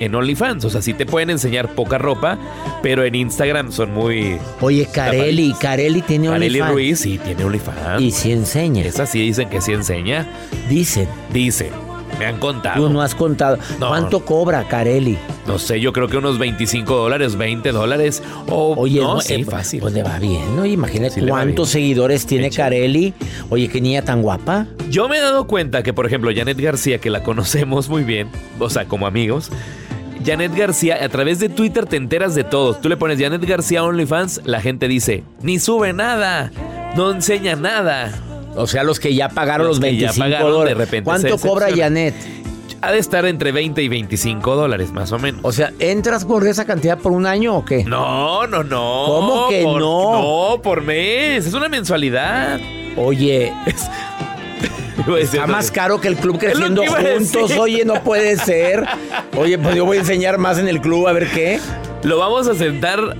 en 0.00 0.14
OnlyFans. 0.14 0.64
O 0.64 0.70
sea, 0.70 0.82
sí 0.82 0.94
te 0.94 1.06
pueden 1.06 1.30
enseñar 1.30 1.74
poca 1.74 1.98
ropa, 1.98 2.38
pero 2.82 3.04
en 3.04 3.14
Instagram 3.14 3.72
son 3.72 3.92
muy. 3.92 4.38
Oye, 4.60 4.86
Carelli, 4.92 5.54
Carelli 5.60 6.02
tiene 6.02 6.28
OnlyFans. 6.28 6.72
Ruiz 6.72 7.00
sí 7.00 7.18
tiene 7.18 7.44
OnlyFans. 7.44 8.02
Y 8.02 8.10
sí 8.10 8.32
enseña. 8.32 8.82
Esa 8.84 9.06
sí 9.06 9.20
dicen 9.20 9.48
que 9.48 9.60
sí 9.60 9.72
enseña. 9.72 10.26
Dicen. 10.68 11.08
Dicen. 11.32 11.70
Me 12.18 12.26
han 12.26 12.38
contado. 12.38 12.86
Tú 12.86 12.92
no 12.92 13.02
has 13.02 13.14
contado. 13.14 13.58
No. 13.78 13.88
¿Cuánto 13.88 14.24
cobra 14.24 14.66
Carelli? 14.68 15.18
No 15.46 15.58
sé, 15.58 15.80
yo 15.80 15.92
creo 15.92 16.08
que 16.08 16.16
unos 16.16 16.38
25 16.38 16.94
dólares, 16.94 17.36
20 17.36 17.72
dólares. 17.72 18.22
O 18.48 18.74
Oye, 18.76 19.00
no, 19.00 19.14
no, 19.14 19.20
sí, 19.20 19.34
eh, 19.34 19.44
fácil. 19.44 19.80
Pues 19.80 19.92
le 19.92 20.02
va 20.02 20.18
bien, 20.18 20.56
¿no? 20.56 20.64
Imagínate 20.64 21.20
Sí 21.20 21.26
cuántos 21.26 21.70
seguidores 21.70 22.26
tiene. 22.26 22.50
Carelli. 22.50 23.14
Oye, 23.50 23.68
qué 23.68 23.80
niña 23.80 24.02
tan 24.02 24.22
guapa. 24.22 24.66
Yo 24.90 25.08
me 25.08 25.18
he 25.18 25.20
dado 25.20 25.46
cuenta 25.46 25.82
que, 25.82 25.92
por 25.92 26.06
ejemplo, 26.06 26.30
Janet 26.34 26.60
García, 26.60 26.98
que 26.98 27.10
la 27.10 27.22
conocemos 27.22 27.88
muy 27.88 28.04
bien, 28.04 28.28
o 28.58 28.70
sea, 28.70 28.86
como 28.86 29.06
amigos, 29.06 29.50
Janet 30.24 30.54
García, 30.56 31.04
a 31.04 31.08
través 31.08 31.38
de 31.38 31.48
Twitter 31.48 31.86
te 31.86 31.96
enteras 31.96 32.34
de 32.34 32.44
todo. 32.44 32.74
Tú 32.74 32.88
le 32.88 32.96
pones 32.96 33.20
Janet 33.20 33.44
García 33.44 33.84
OnlyFans, 33.84 34.42
la 34.44 34.60
gente 34.60 34.88
dice, 34.88 35.24
ni 35.42 35.58
sube 35.58 35.92
nada, 35.92 36.50
no 36.96 37.10
enseña 37.10 37.56
nada. 37.56 38.12
O 38.56 38.66
sea, 38.66 38.84
los 38.84 39.00
que 39.00 39.14
ya 39.14 39.28
pagaron 39.28 39.66
Los 39.66 39.78
los, 39.78 39.84
que 39.84 39.96
ya 39.96 40.08
25 40.08 40.24
pagaron, 40.24 40.46
de 40.46 40.52
dólares. 40.58 40.78
repente 40.78 41.04
¿Cuánto 41.04 41.38
cobra. 41.38 41.68
Janet? 41.74 42.14
Ha 42.80 42.92
de 42.92 42.98
estar 42.98 43.24
entre 43.24 43.50
20 43.50 43.82
y 43.82 43.88
25 43.88 44.56
dólares, 44.56 44.92
más 44.92 45.10
o 45.12 45.18
menos. 45.18 45.40
O 45.42 45.52
sea, 45.52 45.72
¿entras 45.78 46.24
por 46.26 46.46
esa 46.46 46.66
cantidad 46.66 46.98
por 46.98 47.12
un 47.12 47.24
año 47.26 47.56
o 47.56 47.64
qué? 47.64 47.82
No, 47.84 48.46
no, 48.46 48.62
no. 48.62 49.04
¿Cómo 49.06 49.48
que 49.48 49.62
Por- 49.62 49.80
no? 49.80 50.12
No, 50.56 50.62
por 50.62 50.82
mes. 50.82 51.46
Es 51.46 51.54
una 51.54 51.68
mensualidad. 51.70 52.60
Oye, 52.96 53.52
decir, 55.06 55.40
está 55.40 55.46
más 55.46 55.70
caro 55.70 56.00
que 56.00 56.08
el 56.08 56.16
club 56.16 56.36
Es 56.42 56.52
creciendo 56.52 56.82
juntos. 56.86 57.52
Oye, 57.58 57.84
no 57.84 58.02
puede 58.02 58.36
ser. 58.36 58.84
Oye, 59.36 59.58
pues 59.58 59.74
yo 59.74 59.84
voy 59.86 59.96
a 59.96 60.00
enseñar 60.00 60.36
más 60.38 60.58
en 60.58 60.68
el 60.68 60.80
club, 60.80 61.08
a 61.08 61.12
ver 61.12 61.28
qué. 61.30 61.60
Lo 62.02 62.18
vamos 62.18 62.46
a 62.48 62.54
sentar. 62.54 63.16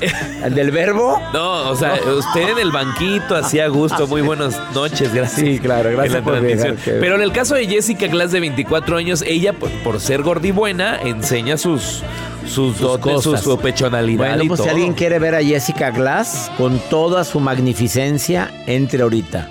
¿El 0.44 0.54
del 0.54 0.70
verbo? 0.70 1.20
No, 1.32 1.70
o 1.70 1.76
sea, 1.76 1.94
usted 2.16 2.48
en 2.50 2.58
el 2.58 2.70
banquito, 2.70 3.34
así 3.36 3.60
a 3.60 3.68
gusto. 3.68 4.06
Muy 4.06 4.22
buenas 4.22 4.58
noches, 4.74 5.12
gracias. 5.14 5.40
Sí, 5.46 5.58
claro, 5.58 5.90
gracias 5.90 6.16
En 6.16 6.24
la 6.24 6.32
por 6.32 6.40
que- 6.46 6.90
Pero 6.92 7.16
en 7.16 7.22
el 7.22 7.32
caso 7.32 7.54
de 7.54 7.66
Jessica 7.66 8.06
Glass, 8.06 8.32
de 8.32 8.40
24 8.40 8.96
años, 8.96 9.22
ella, 9.26 9.52
por, 9.52 9.70
por 9.82 10.00
ser 10.00 10.22
gordibuena, 10.22 10.98
enseña 11.02 11.56
sus, 11.58 12.02
sus, 12.46 12.78
dotes, 12.78 13.22
su, 13.22 13.30
cosas. 13.30 13.44
su 13.44 13.58
pechonalidad 13.58 14.26
Bueno, 14.28 14.42
y 14.44 14.48
pues 14.48 14.60
si 14.60 14.64
todo. 14.66 14.74
alguien 14.74 14.94
quiere 14.94 15.18
ver 15.18 15.34
a 15.34 15.42
Jessica 15.42 15.90
Glass 15.90 16.50
con 16.56 16.78
toda 16.90 17.24
su 17.24 17.40
magnificencia, 17.40 18.50
entre 18.66 19.02
ahorita. 19.02 19.48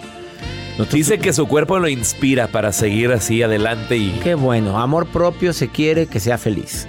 Dice 0.94 1.20
que 1.20 1.34
su 1.34 1.46
cuerpo 1.46 1.78
lo 1.78 1.90
inspira 1.90 2.48
para 2.48 2.72
seguir 2.72 3.12
así 3.12 3.44
adelante 3.44 3.98
y... 3.98 4.12
Qué 4.24 4.34
bueno, 4.36 4.80
amor 4.80 5.08
propio 5.08 5.52
se 5.52 5.68
quiere 5.68 6.08
que 6.08 6.22
sea 6.22 6.38
feliz. 6.38 6.88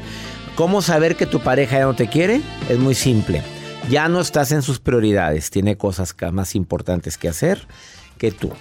¿Cómo 0.55 0.81
saber 0.81 1.17
que 1.17 1.27
tu 1.27 1.41
pareja 1.41 1.79
ya 1.79 1.85
no 1.87 1.95
te 1.95 2.07
quiere? 2.07 2.41
Es 2.69 2.79
muy 2.79 2.95
simple. 2.95 3.43
Ya 3.89 4.09
no 4.09 4.21
estás 4.21 4.53
en 4.53 4.63
sus 4.63 4.79
prioridades, 4.79 5.51
tiene 5.51 5.77
cosas 5.77 6.15
más 6.33 6.55
importantes 6.55 7.19
que 7.19 7.29
hacer 7.29 7.67
que 8.19 8.31
tú. 8.31 8.53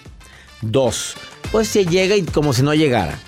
Dos, 0.61 1.15
pues 1.51 1.67
se 1.67 1.85
llega 1.85 2.15
y 2.15 2.23
como 2.23 2.53
si 2.53 2.63
no 2.63 2.73
llegara. 2.73 3.19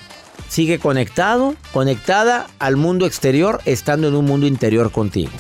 Sigue 0.50 0.80
conectado, 0.80 1.56
conectada 1.72 2.48
al 2.60 2.76
mundo 2.76 3.06
exterior, 3.06 3.62
estando 3.66 4.08
en 4.08 4.16
un 4.16 4.26
mundo 4.26 4.48
interior 4.48 4.92
contigo. 4.92 5.32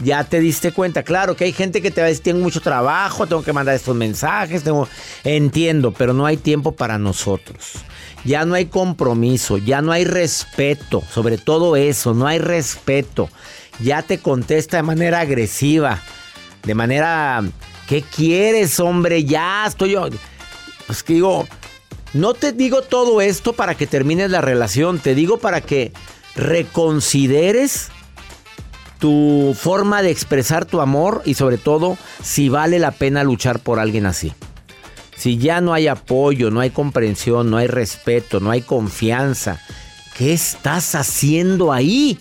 Ya 0.00 0.24
te 0.24 0.40
diste 0.40 0.72
cuenta, 0.72 1.04
claro 1.04 1.36
que 1.36 1.44
hay 1.44 1.52
gente 1.52 1.80
que 1.80 1.90
te 1.90 2.00
va 2.00 2.06
a 2.06 2.10
decir, 2.10 2.24
tengo 2.24 2.40
mucho 2.40 2.60
trabajo, 2.60 3.26
tengo 3.26 3.42
que 3.42 3.52
mandar 3.52 3.76
estos 3.76 3.94
mensajes, 3.94 4.62
entiendo, 5.22 5.92
pero 5.92 6.12
no 6.12 6.26
hay 6.26 6.36
tiempo 6.36 6.72
para 6.72 6.98
nosotros. 6.98 7.74
Ya 8.24 8.44
no 8.44 8.54
hay 8.54 8.66
compromiso, 8.66 9.56
ya 9.58 9.82
no 9.82 9.92
hay 9.92 10.04
respeto, 10.04 11.02
sobre 11.12 11.38
todo 11.38 11.76
eso, 11.76 12.12
no 12.12 12.26
hay 12.26 12.38
respeto. 12.38 13.28
Ya 13.80 14.02
te 14.02 14.18
contesta 14.18 14.76
de 14.76 14.82
manera 14.82 15.20
agresiva, 15.20 16.00
de 16.62 16.74
manera, 16.74 17.42
¿qué 17.88 18.02
quieres, 18.02 18.78
hombre? 18.80 19.24
Ya 19.24 19.66
estoy 19.66 19.92
yo. 19.92 20.08
Pues 20.86 21.02
que 21.02 21.14
digo, 21.14 21.46
no 22.12 22.34
te 22.34 22.52
digo 22.52 22.82
todo 22.82 23.20
esto 23.20 23.52
para 23.52 23.74
que 23.74 23.86
termines 23.86 24.30
la 24.30 24.40
relación, 24.40 24.98
te 24.98 25.14
digo 25.14 25.38
para 25.38 25.60
que 25.60 25.92
reconsideres 26.36 27.88
tu 28.98 29.56
forma 29.58 30.02
de 30.02 30.10
expresar 30.10 30.64
tu 30.64 30.80
amor 30.80 31.22
y 31.24 31.34
sobre 31.34 31.58
todo 31.58 31.98
si 32.22 32.48
vale 32.48 32.78
la 32.78 32.92
pena 32.92 33.24
luchar 33.24 33.58
por 33.58 33.78
alguien 33.78 34.06
así. 34.06 34.32
Si 35.16 35.38
ya 35.38 35.60
no 35.60 35.74
hay 35.74 35.88
apoyo, 35.88 36.50
no 36.50 36.60
hay 36.60 36.70
comprensión, 36.70 37.50
no 37.50 37.56
hay 37.56 37.66
respeto, 37.66 38.40
no 38.40 38.50
hay 38.50 38.62
confianza, 38.62 39.60
¿qué 40.16 40.32
estás 40.32 40.94
haciendo 40.94 41.72
ahí? 41.72 42.18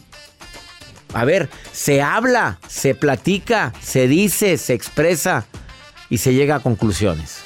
A 1.14 1.26
ver, 1.26 1.50
se 1.72 2.02
habla, 2.02 2.58
se 2.68 2.96
platica, 2.96 3.72
se 3.82 4.08
dice, 4.08 4.58
se 4.58 4.74
expresa 4.74 5.46
y 6.10 6.18
se 6.18 6.34
llega 6.34 6.56
a 6.56 6.60
conclusiones. 6.60 7.40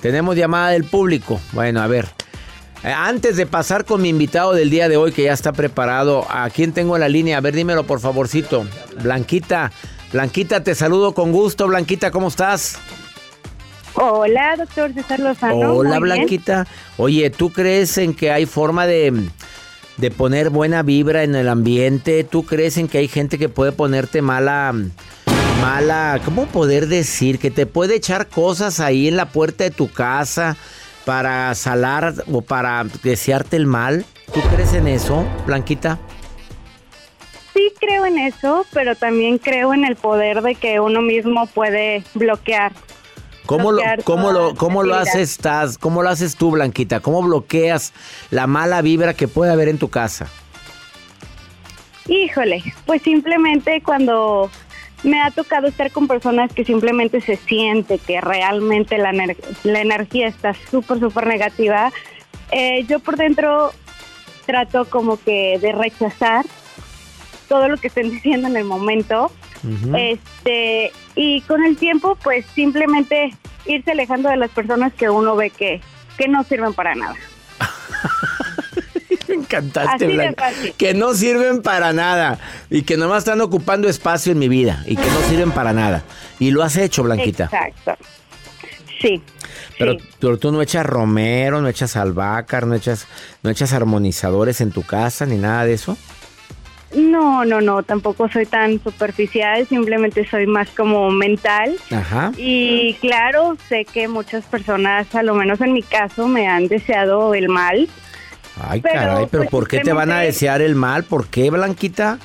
Tenemos 0.00 0.36
llamada 0.36 0.70
del 0.70 0.84
público. 0.84 1.40
Bueno, 1.52 1.82
a 1.82 1.86
ver. 1.88 2.08
Eh, 2.84 2.92
Antes 2.92 3.36
de 3.36 3.46
pasar 3.46 3.84
con 3.84 4.02
mi 4.02 4.10
invitado 4.10 4.52
del 4.52 4.70
día 4.70 4.88
de 4.88 4.96
hoy 4.96 5.10
que 5.10 5.24
ya 5.24 5.32
está 5.32 5.52
preparado, 5.52 6.24
¿a 6.30 6.48
quién 6.50 6.72
tengo 6.72 6.94
en 6.94 7.00
la 7.00 7.08
línea? 7.08 7.38
A 7.38 7.40
ver, 7.40 7.54
dímelo 7.54 7.84
por 7.84 7.98
favorcito. 7.98 8.64
Blanquita, 9.02 9.72
Blanquita, 10.12 10.62
te 10.62 10.76
saludo 10.76 11.12
con 11.12 11.32
gusto. 11.32 11.66
Blanquita, 11.66 12.12
¿cómo 12.12 12.28
estás? 12.28 12.78
Hola, 13.94 14.56
doctor 14.56 14.92
César 14.92 15.18
Lozano. 15.18 15.72
Hola, 15.72 15.90
bien. 15.90 16.02
Blanquita. 16.02 16.66
Oye, 16.98 17.30
¿tú 17.30 17.50
crees 17.50 17.98
en 17.98 18.14
que 18.14 18.30
hay 18.30 18.46
forma 18.46 18.86
de, 18.86 19.12
de 19.96 20.10
poner 20.10 20.50
buena 20.50 20.82
vibra 20.82 21.22
en 21.22 21.34
el 21.34 21.48
ambiente? 21.48 22.24
¿Tú 22.24 22.44
crees 22.44 22.76
en 22.76 22.88
que 22.88 22.98
hay 22.98 23.08
gente 23.08 23.38
que 23.38 23.48
puede 23.48 23.72
ponerte 23.72 24.22
mala, 24.22 24.74
mala, 25.60 26.20
¿cómo 26.24 26.46
poder 26.46 26.88
decir? 26.88 27.38
Que 27.38 27.50
te 27.50 27.66
puede 27.66 27.96
echar 27.96 28.28
cosas 28.28 28.80
ahí 28.80 29.08
en 29.08 29.16
la 29.16 29.26
puerta 29.26 29.64
de 29.64 29.70
tu 29.70 29.90
casa 29.90 30.56
para 31.04 31.54
salar 31.54 32.14
o 32.30 32.42
para 32.42 32.84
desearte 33.02 33.56
el 33.56 33.66
mal. 33.66 34.04
¿Tú 34.34 34.40
crees 34.52 34.74
en 34.74 34.88
eso, 34.88 35.24
Blanquita? 35.46 35.98
Sí 37.54 37.72
creo 37.80 38.04
en 38.04 38.18
eso, 38.18 38.66
pero 38.72 38.96
también 38.96 39.38
creo 39.38 39.72
en 39.72 39.84
el 39.84 39.96
poder 39.96 40.42
de 40.42 40.56
que 40.56 40.80
uno 40.80 41.00
mismo 41.00 41.46
puede 41.46 42.02
bloquear. 42.14 42.72
¿Cómo 43.46 43.72
lo, 43.72 43.82
cómo 44.04 44.32
lo, 44.32 44.54
cómo 44.54 44.82
lo 44.82 44.94
haces, 44.96 45.30
estás, 45.30 45.78
cómo 45.78 46.02
lo 46.02 46.08
haces 46.10 46.36
tú, 46.36 46.50
Blanquita? 46.50 47.00
¿Cómo 47.00 47.22
bloqueas 47.22 47.92
la 48.30 48.46
mala 48.46 48.82
vibra 48.82 49.14
que 49.14 49.28
puede 49.28 49.52
haber 49.52 49.68
en 49.68 49.78
tu 49.78 49.88
casa? 49.88 50.26
Híjole, 52.08 52.62
pues 52.84 53.02
simplemente 53.02 53.82
cuando 53.82 54.50
me 55.02 55.20
ha 55.20 55.30
tocado 55.30 55.66
estar 55.66 55.90
con 55.90 56.06
personas 56.06 56.52
que 56.52 56.64
simplemente 56.64 57.20
se 57.20 57.36
siente 57.36 57.98
que 57.98 58.20
realmente 58.20 58.96
la, 58.98 59.12
ener- 59.12 59.36
la 59.64 59.80
energía 59.80 60.28
está 60.28 60.54
súper, 60.70 61.00
súper 61.00 61.26
negativa, 61.26 61.92
eh, 62.52 62.84
yo 62.88 63.00
por 63.00 63.16
dentro 63.16 63.72
trato 64.46 64.84
como 64.84 65.18
que 65.20 65.58
de 65.60 65.72
rechazar 65.72 66.44
todo 67.48 67.68
lo 67.68 67.76
que 67.76 67.88
estén 67.88 68.10
diciendo 68.10 68.48
en 68.48 68.56
el 68.56 68.64
momento. 68.64 69.30
Este, 69.96 70.92
y 71.16 71.40
con 71.40 71.64
el 71.64 71.76
tiempo, 71.76 72.16
pues 72.22 72.44
simplemente 72.54 73.34
irse 73.64 73.90
alejando 73.90 74.28
de 74.28 74.36
las 74.36 74.50
personas 74.50 74.92
que 74.92 75.08
uno 75.08 75.34
ve 75.34 75.50
que, 75.50 75.80
que 76.18 76.28
no 76.28 76.44
sirven 76.44 76.74
para 76.74 76.94
nada. 76.94 77.16
Me 79.28 79.34
encantaste, 79.34 80.06
Blanca. 80.06 80.52
Que 80.76 80.94
no 80.94 81.14
sirven 81.14 81.62
para 81.62 81.92
nada. 81.92 82.38
Y 82.70 82.82
que 82.82 82.96
nomás 82.96 83.18
están 83.18 83.40
ocupando 83.40 83.88
espacio 83.88 84.32
en 84.32 84.38
mi 84.38 84.48
vida. 84.48 84.84
Y 84.86 84.94
que 84.94 85.06
no 85.06 85.20
sirven 85.28 85.50
para 85.50 85.72
nada. 85.72 86.04
Y 86.38 86.50
lo 86.50 86.62
has 86.62 86.76
hecho, 86.76 87.02
Blanquita. 87.02 87.44
Exacto. 87.44 87.96
Sí. 89.00 89.22
Pero, 89.78 89.92
sí. 89.92 89.98
pero 90.20 90.38
tú 90.38 90.52
no 90.52 90.62
echas 90.62 90.86
romero, 90.86 91.60
no 91.60 91.68
echas 91.68 91.96
albácar, 91.96 92.66
no 92.66 92.74
echas, 92.74 93.06
no 93.42 93.50
echas 93.50 93.72
armonizadores 93.72 94.60
en 94.60 94.70
tu 94.70 94.82
casa, 94.82 95.26
ni 95.26 95.36
nada 95.36 95.64
de 95.64 95.72
eso. 95.72 95.96
No, 96.94 97.44
no, 97.44 97.60
no, 97.60 97.82
tampoco 97.82 98.28
soy 98.28 98.46
tan 98.46 98.82
superficial, 98.82 99.66
simplemente 99.66 100.26
soy 100.28 100.46
más 100.46 100.70
como 100.70 101.10
mental. 101.10 101.76
Ajá. 101.90 102.32
Y 102.36 102.94
claro, 103.00 103.56
sé 103.68 103.84
que 103.84 104.08
muchas 104.08 104.44
personas, 104.44 105.12
a 105.14 105.22
lo 105.22 105.34
menos 105.34 105.60
en 105.60 105.72
mi 105.72 105.82
caso, 105.82 106.28
me 106.28 106.46
han 106.46 106.68
deseado 106.68 107.34
el 107.34 107.48
mal. 107.48 107.88
Ay, 108.60 108.80
Pero, 108.80 108.94
caray, 108.94 109.26
pero 109.30 109.42
pues, 109.42 109.50
¿por 109.50 109.68
qué 109.68 109.80
te 109.80 109.92
van 109.92 110.10
a 110.10 110.20
desear 110.20 110.62
el 110.62 110.74
mal? 110.74 111.04
¿Por 111.04 111.28
qué, 111.28 111.50
Blanquita? 111.50 112.18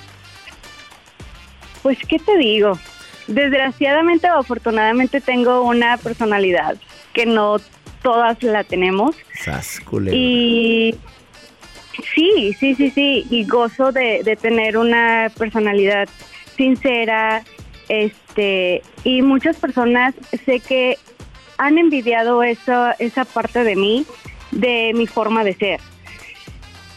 Pues, 1.81 1.97
¿qué 2.07 2.19
te 2.19 2.37
digo? 2.37 2.79
Desgraciadamente 3.27 4.29
o 4.29 4.39
afortunadamente 4.39 5.19
tengo 5.19 5.63
una 5.63 5.97
personalidad 5.97 6.77
que 7.13 7.25
no 7.25 7.57
todas 8.01 8.41
la 8.43 8.63
tenemos. 8.63 9.15
Sas, 9.43 9.79
culebra. 9.81 10.17
Y 10.17 10.95
sí, 12.13 12.55
sí, 12.59 12.75
sí, 12.75 12.89
sí. 12.89 13.25
Y 13.29 13.45
gozo 13.45 13.91
de, 13.91 14.21
de 14.23 14.35
tener 14.35 14.77
una 14.77 15.31
personalidad 15.37 16.07
sincera, 16.55 17.43
este, 17.89 18.81
y 19.03 19.21
muchas 19.21 19.57
personas 19.57 20.15
sé 20.45 20.59
que 20.59 20.97
han 21.57 21.77
envidiado 21.77 22.41
esa, 22.41 22.93
esa 22.93 23.25
parte 23.25 23.63
de 23.63 23.75
mí, 23.75 24.05
de 24.51 24.93
mi 24.95 25.07
forma 25.07 25.43
de 25.43 25.53
ser. 25.53 25.79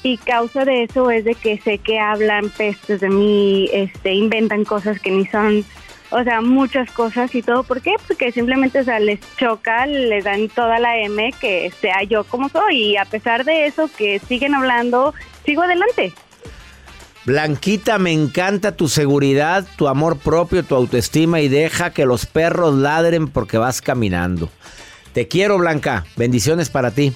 Y 0.02 0.18
causa 0.18 0.64
de 0.64 0.84
eso 0.84 1.10
es 1.10 1.24
de 1.24 1.34
que 1.34 1.58
sé 1.58 1.78
que 1.78 1.98
hablan 1.98 2.50
pestes 2.50 3.00
de 3.00 3.08
mí, 3.08 3.68
este, 3.72 4.12
inventan 4.12 4.64
cosas 4.64 5.00
que 5.00 5.10
ni 5.10 5.26
son, 5.26 5.64
o 6.14 6.22
sea, 6.22 6.40
muchas 6.40 6.90
cosas 6.92 7.34
y 7.34 7.42
todo. 7.42 7.64
¿Por 7.64 7.80
qué? 7.80 7.96
Porque 8.06 8.30
simplemente, 8.30 8.78
o 8.78 8.84
sea, 8.84 9.00
les 9.00 9.18
choca, 9.36 9.84
les 9.86 10.22
dan 10.22 10.48
toda 10.48 10.78
la 10.78 10.96
M 10.98 11.32
que 11.40 11.72
sea 11.80 12.04
yo 12.04 12.22
como 12.22 12.48
soy. 12.48 12.92
Y 12.92 12.96
a 12.96 13.04
pesar 13.04 13.44
de 13.44 13.66
eso, 13.66 13.90
que 13.96 14.20
siguen 14.20 14.54
hablando, 14.54 15.12
sigo 15.44 15.62
adelante. 15.62 16.14
Blanquita, 17.24 17.98
me 17.98 18.12
encanta 18.12 18.76
tu 18.76 18.88
seguridad, 18.88 19.66
tu 19.76 19.88
amor 19.88 20.18
propio, 20.18 20.62
tu 20.62 20.76
autoestima 20.76 21.40
y 21.40 21.48
deja 21.48 21.90
que 21.90 22.06
los 22.06 22.26
perros 22.26 22.74
ladren 22.74 23.26
porque 23.26 23.58
vas 23.58 23.80
caminando. 23.80 24.50
Te 25.14 25.26
quiero, 25.26 25.58
Blanca. 25.58 26.04
Bendiciones 26.16 26.70
para 26.70 26.92
ti. 26.92 27.12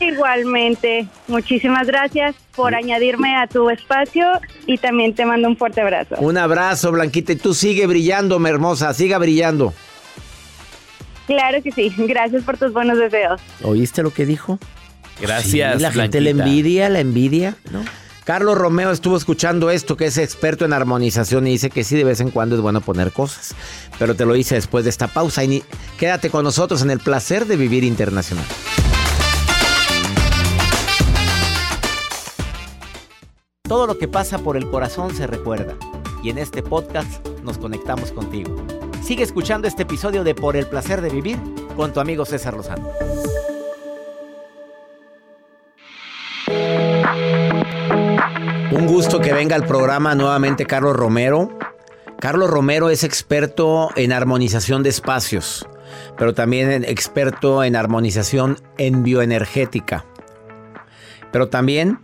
Igualmente, 0.00 1.06
muchísimas 1.28 1.86
gracias 1.86 2.34
por 2.56 2.74
añadirme 2.74 3.36
a 3.36 3.46
tu 3.46 3.70
espacio 3.70 4.24
y 4.66 4.78
también 4.78 5.14
te 5.14 5.24
mando 5.24 5.48
un 5.48 5.56
fuerte 5.56 5.80
abrazo. 5.80 6.16
Un 6.18 6.36
abrazo, 6.38 6.92
Blanquita, 6.92 7.32
y 7.32 7.36
tú 7.36 7.54
sigue 7.54 7.86
brillando, 7.86 8.38
mi 8.38 8.48
hermosa, 8.50 8.92
siga 8.94 9.18
brillando. 9.18 9.72
Claro 11.26 11.62
que 11.62 11.72
sí, 11.72 11.92
gracias 11.96 12.42
por 12.44 12.58
tus 12.58 12.72
buenos 12.72 12.98
deseos. 12.98 13.40
¿Oíste 13.62 14.02
lo 14.02 14.12
que 14.12 14.26
dijo? 14.26 14.58
Gracias. 15.20 15.76
Sí, 15.76 15.80
la 15.82 15.92
gente 15.92 16.20
la 16.20 16.30
envidia, 16.30 16.88
la 16.88 17.00
envidia, 17.00 17.56
¿no? 17.70 17.82
Carlos 18.24 18.56
Romeo 18.56 18.90
estuvo 18.90 19.16
escuchando 19.18 19.68
esto, 19.70 19.96
que 19.98 20.06
es 20.06 20.16
experto 20.16 20.64
en 20.64 20.72
armonización 20.72 21.46
y 21.46 21.50
dice 21.50 21.68
que 21.68 21.84
sí, 21.84 21.94
de 21.94 22.04
vez 22.04 22.20
en 22.20 22.30
cuando 22.30 22.56
es 22.56 22.62
bueno 22.62 22.80
poner 22.80 23.12
cosas. 23.12 23.54
Pero 23.98 24.16
te 24.16 24.24
lo 24.24 24.34
hice 24.34 24.54
después 24.54 24.84
de 24.84 24.90
esta 24.90 25.08
pausa 25.08 25.44
y 25.44 25.48
ni- 25.48 25.62
quédate 25.98 26.30
con 26.30 26.42
nosotros 26.42 26.80
en 26.82 26.90
el 26.90 27.00
placer 27.00 27.44
de 27.46 27.56
vivir 27.56 27.84
internacional. 27.84 28.46
Todo 33.74 33.88
lo 33.88 33.98
que 33.98 34.06
pasa 34.06 34.38
por 34.38 34.56
el 34.56 34.70
corazón 34.70 35.12
se 35.16 35.26
recuerda 35.26 35.74
y 36.22 36.30
en 36.30 36.38
este 36.38 36.62
podcast 36.62 37.26
nos 37.42 37.58
conectamos 37.58 38.12
contigo. 38.12 38.54
Sigue 39.02 39.24
escuchando 39.24 39.66
este 39.66 39.82
episodio 39.82 40.22
de 40.22 40.32
Por 40.32 40.54
el 40.54 40.68
placer 40.68 41.00
de 41.00 41.10
vivir 41.10 41.40
con 41.74 41.92
tu 41.92 41.98
amigo 41.98 42.24
César 42.24 42.54
Lozano. 42.54 42.88
Un 48.70 48.86
gusto 48.86 49.20
que 49.20 49.32
venga 49.32 49.56
al 49.56 49.66
programa 49.66 50.14
nuevamente 50.14 50.66
Carlos 50.66 50.94
Romero. 50.94 51.58
Carlos 52.20 52.48
Romero 52.48 52.90
es 52.90 53.02
experto 53.02 53.90
en 53.96 54.12
armonización 54.12 54.84
de 54.84 54.90
espacios, 54.90 55.66
pero 56.16 56.32
también 56.32 56.84
experto 56.84 57.64
en 57.64 57.74
armonización 57.74 58.56
en 58.78 59.02
bioenergética, 59.02 60.04
pero 61.32 61.48
también 61.48 62.03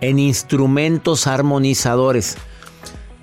en 0.00 0.18
instrumentos 0.18 1.26
armonizadores. 1.26 2.36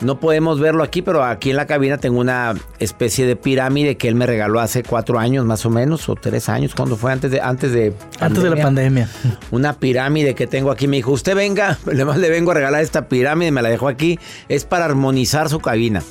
No 0.02 0.20
podemos 0.20 0.60
verlo 0.60 0.84
aquí, 0.84 1.02
pero 1.02 1.24
aquí 1.24 1.52
en 1.52 1.56
la 1.56 1.66
cabina 1.68 1.98
tengo 1.98 2.20
una 2.20 2.54
especie 2.80 3.26
de 3.26 3.38
pirámide 3.38 3.96
que 3.96 4.10
él 4.10 4.16
me 4.16 4.26
regaló 4.26 4.60
hace 4.60 4.84
cuatro 4.84 5.18
años 5.20 5.46
más 5.46 5.66
o 5.66 5.70
menos, 5.70 6.10
o 6.10 6.16
tres 6.16 6.50
años, 6.50 6.76
cuando 6.76 6.98
fue 6.98 7.14
antes 7.14 7.32
de 7.32 7.40
antes 7.40 7.72
de 7.72 7.94
Antes 8.20 8.44
de 8.44 8.50
la 8.50 8.62
pandemia. 8.62 9.10
una 9.52 9.80
pirámide 9.80 10.36
que 10.36 10.48
tengo 10.48 10.70
aquí. 10.70 10.88
Me 10.88 10.98
dijo, 10.98 11.12
usted 11.12 11.34
venga, 11.34 11.78
además 11.88 12.18
le 12.18 12.30
vengo 12.30 12.52
a 12.52 12.56
regalar 12.56 12.82
esta 12.82 13.08
pirámide, 13.08 13.52
me 13.52 13.62
la 13.62 13.70
dejó 13.70 13.88
aquí. 13.88 14.20
Es 14.50 14.66
para 14.66 14.84
armonizar 14.84 15.50
su 15.50 15.60
cabina. 15.60 16.04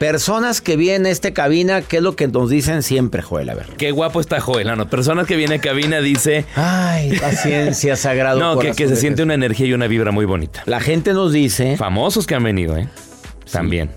Personas 0.00 0.62
que 0.62 0.78
vienen 0.78 1.04
a 1.04 1.10
esta 1.10 1.34
cabina, 1.34 1.82
¿qué 1.82 1.98
es 1.98 2.02
lo 2.02 2.16
que 2.16 2.26
nos 2.26 2.48
dicen 2.48 2.82
siempre, 2.82 3.20
Joel? 3.20 3.50
A 3.50 3.54
ver. 3.54 3.66
Qué 3.76 3.90
guapo 3.90 4.18
está 4.18 4.40
Joel. 4.40 4.66
No, 4.66 4.74
no, 4.74 4.88
personas 4.88 5.26
que 5.26 5.36
viene 5.36 5.56
a 5.56 5.60
cabina 5.60 6.00
dice. 6.00 6.46
Ay, 6.56 7.18
paciencia, 7.18 7.96
sagrado. 7.96 8.40
No, 8.40 8.58
que, 8.58 8.72
se 8.72 8.96
siente 8.96 9.22
una 9.22 9.34
energía 9.34 9.66
y 9.66 9.74
una 9.74 9.88
vibra 9.88 10.10
muy 10.10 10.24
bonita. 10.24 10.62
La 10.64 10.80
gente 10.80 11.12
nos 11.12 11.32
dice, 11.32 11.76
Famosos 11.76 12.26
que 12.26 12.34
han 12.34 12.42
venido, 12.42 12.78
¿eh? 12.78 12.88
También. 13.52 13.90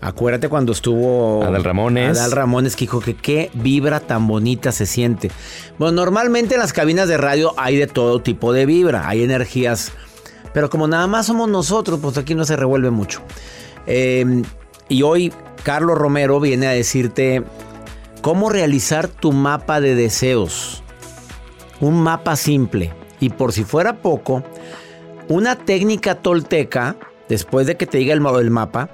acuérdate 0.00 0.48
cuando 0.48 0.72
estuvo 0.72 1.44
Adal 1.44 1.64
Ramones. 1.64 2.18
Adal 2.18 2.32
Ramones 2.32 2.74
que 2.74 2.86
dijo 2.86 3.00
que 3.00 3.14
qué 3.14 3.50
vibra 3.52 4.00
tan 4.00 4.26
bonita 4.26 4.72
se 4.72 4.86
siente. 4.86 5.30
Bueno, 5.78 5.96
normalmente 5.96 6.54
en 6.54 6.60
las 6.60 6.72
cabinas 6.72 7.08
de 7.08 7.18
radio 7.18 7.52
hay 7.58 7.76
de 7.76 7.86
todo 7.86 8.22
tipo 8.22 8.54
de 8.54 8.64
vibra, 8.64 9.06
hay 9.06 9.22
energías, 9.22 9.92
pero 10.54 10.70
como 10.70 10.88
nada 10.88 11.06
más 11.08 11.26
somos 11.26 11.46
nosotros, 11.46 12.00
pues 12.00 12.16
aquí 12.16 12.34
no 12.34 12.46
se 12.46 12.56
revuelve 12.56 12.88
mucho. 12.88 13.20
Eh, 13.86 14.44
y 14.90 15.02
hoy 15.02 15.32
Carlos 15.62 15.96
Romero 15.96 16.38
viene 16.40 16.66
a 16.66 16.72
decirte 16.72 17.42
cómo 18.20 18.50
realizar 18.50 19.08
tu 19.08 19.32
mapa 19.32 19.80
de 19.80 19.94
deseos. 19.94 20.82
Un 21.80 22.02
mapa 22.02 22.36
simple. 22.36 22.92
Y 23.20 23.30
por 23.30 23.52
si 23.52 23.64
fuera 23.64 23.96
poco, 23.96 24.42
una 25.28 25.56
técnica 25.56 26.16
tolteca, 26.16 26.96
después 27.28 27.66
de 27.66 27.76
que 27.76 27.86
te 27.86 27.98
diga 27.98 28.12
el, 28.12 28.20
ma- 28.20 28.38
el 28.38 28.50
mapa, 28.50 28.90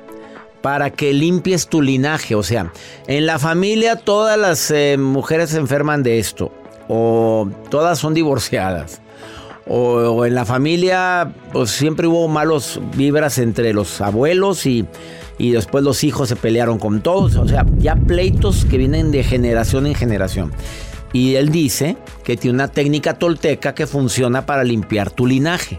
para 0.61 0.91
que 0.91 1.13
limpies 1.13 1.69
tu 1.69 1.81
linaje. 1.83 2.35
O 2.35 2.43
sea, 2.43 2.73
en 3.07 3.27
la 3.27 3.39
familia 3.39 3.97
todas 3.97 4.39
las 4.39 4.71
eh, 4.71 4.97
mujeres 4.99 5.51
se 5.51 5.59
enferman 5.59 6.03
de 6.03 6.19
esto. 6.19 6.53
O 6.89 7.49
todas 7.71 7.99
son 7.99 8.15
divorciadas. 8.15 9.01
O, 9.67 9.95
o 9.95 10.25
en 10.27 10.35
la 10.35 10.45
familia, 10.45 11.33
pues 11.53 11.71
siempre 11.71 12.07
hubo 12.07 12.29
malos 12.29 12.81
vibras 12.97 13.39
entre 13.39 13.73
los 13.73 14.01
abuelos 14.01 14.67
y, 14.67 14.87
y 15.39 15.51
después 15.51 15.85
los 15.85 16.05
hijos 16.05 16.29
se 16.29 16.37
pelearon 16.37 16.79
con 16.79 17.01
todos. 17.01 17.37
O 17.37 17.49
sea, 17.49 17.67
ya 17.79 17.97
pleitos 17.97 18.65
que 18.65 18.79
vienen 18.79 19.11
de 19.11 19.23
generación 19.23 19.87
en 19.87 19.95
generación. 19.95 20.53
Y 21.13 21.35
él 21.37 21.51
dice 21.51 21.97
que 22.25 22.37
tiene 22.37 22.55
una 22.55 22.69
técnica 22.69 23.15
tolteca 23.15 23.75
que 23.75 23.87
funciona 23.87 24.47
para 24.47 24.65
limpiar 24.65 25.11
tu 25.11 25.27
linaje. 25.27 25.79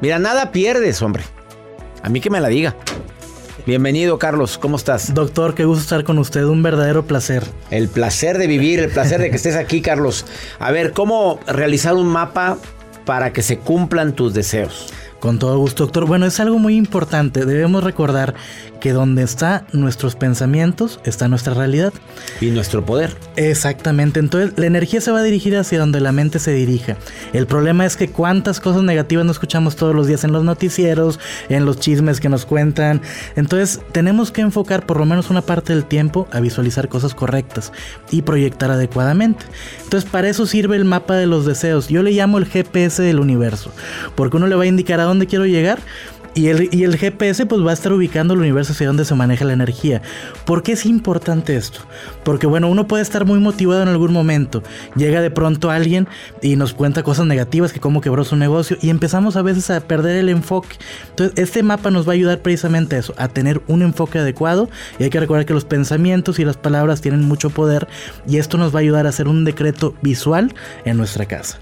Mira, 0.00 0.18
nada 0.18 0.52
pierdes, 0.52 1.02
hombre. 1.02 1.22
A 2.02 2.08
mí 2.08 2.20
que 2.20 2.30
me 2.30 2.40
la 2.40 2.48
diga. 2.48 2.76
Bienvenido, 3.66 4.18
Carlos. 4.18 4.56
¿Cómo 4.56 4.76
estás? 4.76 5.12
Doctor, 5.12 5.54
qué 5.54 5.64
gusto 5.64 5.82
estar 5.82 6.02
con 6.04 6.18
usted. 6.18 6.44
Un 6.44 6.62
verdadero 6.62 7.04
placer. 7.04 7.44
El 7.70 7.88
placer 7.88 8.38
de 8.38 8.46
vivir, 8.46 8.78
el 8.78 8.90
placer 8.90 9.20
de 9.20 9.30
que 9.30 9.36
estés 9.36 9.56
aquí, 9.56 9.82
Carlos. 9.82 10.24
A 10.58 10.70
ver, 10.70 10.92
¿cómo 10.92 11.38
realizar 11.46 11.94
un 11.94 12.06
mapa 12.06 12.56
para 13.04 13.32
que 13.32 13.42
se 13.42 13.58
cumplan 13.58 14.14
tus 14.14 14.32
deseos? 14.32 14.86
Con 15.20 15.40
todo 15.40 15.58
gusto, 15.58 15.84
doctor. 15.84 16.06
Bueno, 16.06 16.26
es 16.26 16.38
algo 16.38 16.60
muy 16.60 16.76
importante. 16.76 17.44
Debemos 17.44 17.82
recordar 17.82 18.34
que 18.80 18.92
donde 18.92 19.24
están 19.24 19.64
nuestros 19.72 20.14
pensamientos 20.14 21.00
está 21.04 21.26
nuestra 21.26 21.54
realidad. 21.54 21.92
Y 22.40 22.46
nuestro 22.50 22.84
poder. 22.84 23.16
Exactamente. 23.34 24.20
Entonces, 24.20 24.52
la 24.56 24.66
energía 24.66 25.00
se 25.00 25.10
va 25.10 25.18
a 25.18 25.22
dirigir 25.22 25.56
hacia 25.56 25.80
donde 25.80 26.00
la 26.00 26.12
mente 26.12 26.38
se 26.38 26.52
dirija. 26.52 26.96
El 27.32 27.48
problema 27.48 27.84
es 27.84 27.96
que 27.96 28.08
cuántas 28.08 28.60
cosas 28.60 28.84
negativas 28.84 29.24
no 29.24 29.32
escuchamos 29.32 29.74
todos 29.74 29.92
los 29.92 30.06
días 30.06 30.22
en 30.22 30.30
los 30.30 30.44
noticieros, 30.44 31.18
en 31.48 31.64
los 31.64 31.80
chismes 31.80 32.20
que 32.20 32.28
nos 32.28 32.46
cuentan. 32.46 33.02
Entonces, 33.34 33.80
tenemos 33.90 34.30
que 34.30 34.42
enfocar 34.42 34.86
por 34.86 34.98
lo 34.98 35.04
menos 35.04 35.30
una 35.30 35.42
parte 35.42 35.74
del 35.74 35.84
tiempo 35.84 36.28
a 36.30 36.38
visualizar 36.38 36.88
cosas 36.88 37.14
correctas 37.14 37.72
y 38.12 38.22
proyectar 38.22 38.70
adecuadamente. 38.70 39.44
Entonces, 39.82 40.08
para 40.08 40.28
eso 40.28 40.46
sirve 40.46 40.76
el 40.76 40.84
mapa 40.84 41.16
de 41.16 41.26
los 41.26 41.44
deseos. 41.44 41.88
Yo 41.88 42.04
le 42.04 42.12
llamo 42.12 42.38
el 42.38 42.46
GPS 42.46 43.02
del 43.02 43.18
universo, 43.18 43.72
porque 44.14 44.36
uno 44.36 44.46
le 44.46 44.54
va 44.54 44.62
a 44.62 44.66
indicar 44.66 45.00
a 45.00 45.07
dónde 45.08 45.26
quiero 45.26 45.46
llegar. 45.46 45.80
Y 46.34 46.48
el, 46.48 46.68
y 46.72 46.84
el 46.84 46.96
GPS 46.96 47.46
pues 47.46 47.66
va 47.66 47.70
a 47.70 47.74
estar 47.74 47.92
ubicando 47.92 48.34
el 48.34 48.40
universo 48.40 48.72
hacia 48.72 48.86
donde 48.86 49.04
se 49.04 49.14
maneja 49.16 49.44
la 49.44 49.54
energía. 49.54 50.02
¿Por 50.44 50.62
qué 50.62 50.72
es 50.72 50.86
importante 50.86 51.56
esto? 51.56 51.80
Porque 52.22 52.46
bueno, 52.46 52.68
uno 52.68 52.86
puede 52.86 53.02
estar 53.02 53.24
muy 53.24 53.40
motivado 53.40 53.82
en 53.82 53.88
algún 53.88 54.12
momento. 54.12 54.62
Llega 54.94 55.20
de 55.20 55.32
pronto 55.32 55.70
alguien 55.70 56.06
y 56.40 56.54
nos 56.54 56.74
cuenta 56.74 57.02
cosas 57.02 57.26
negativas, 57.26 57.72
que 57.72 57.80
cómo 57.80 58.00
quebró 58.00 58.22
su 58.24 58.36
negocio 58.36 58.76
y 58.80 58.90
empezamos 58.90 59.34
a 59.34 59.42
veces 59.42 59.68
a 59.70 59.80
perder 59.80 60.16
el 60.16 60.28
enfoque. 60.28 60.76
Entonces 61.10 61.36
este 61.38 61.64
mapa 61.64 61.90
nos 61.90 62.06
va 62.06 62.12
a 62.12 62.14
ayudar 62.14 62.40
precisamente 62.40 62.94
a 62.94 62.98
eso, 63.00 63.14
a 63.16 63.26
tener 63.26 63.60
un 63.66 63.82
enfoque 63.82 64.20
adecuado. 64.20 64.68
Y 65.00 65.04
hay 65.04 65.10
que 65.10 65.18
recordar 65.18 65.44
que 65.44 65.54
los 65.54 65.64
pensamientos 65.64 66.38
y 66.38 66.44
las 66.44 66.56
palabras 66.56 67.00
tienen 67.00 67.22
mucho 67.22 67.50
poder 67.50 67.88
y 68.28 68.36
esto 68.36 68.58
nos 68.58 68.72
va 68.72 68.78
a 68.78 68.82
ayudar 68.82 69.06
a 69.06 69.08
hacer 69.08 69.26
un 69.26 69.44
decreto 69.44 69.94
visual 70.02 70.54
en 70.84 70.98
nuestra 70.98 71.26
casa. 71.26 71.58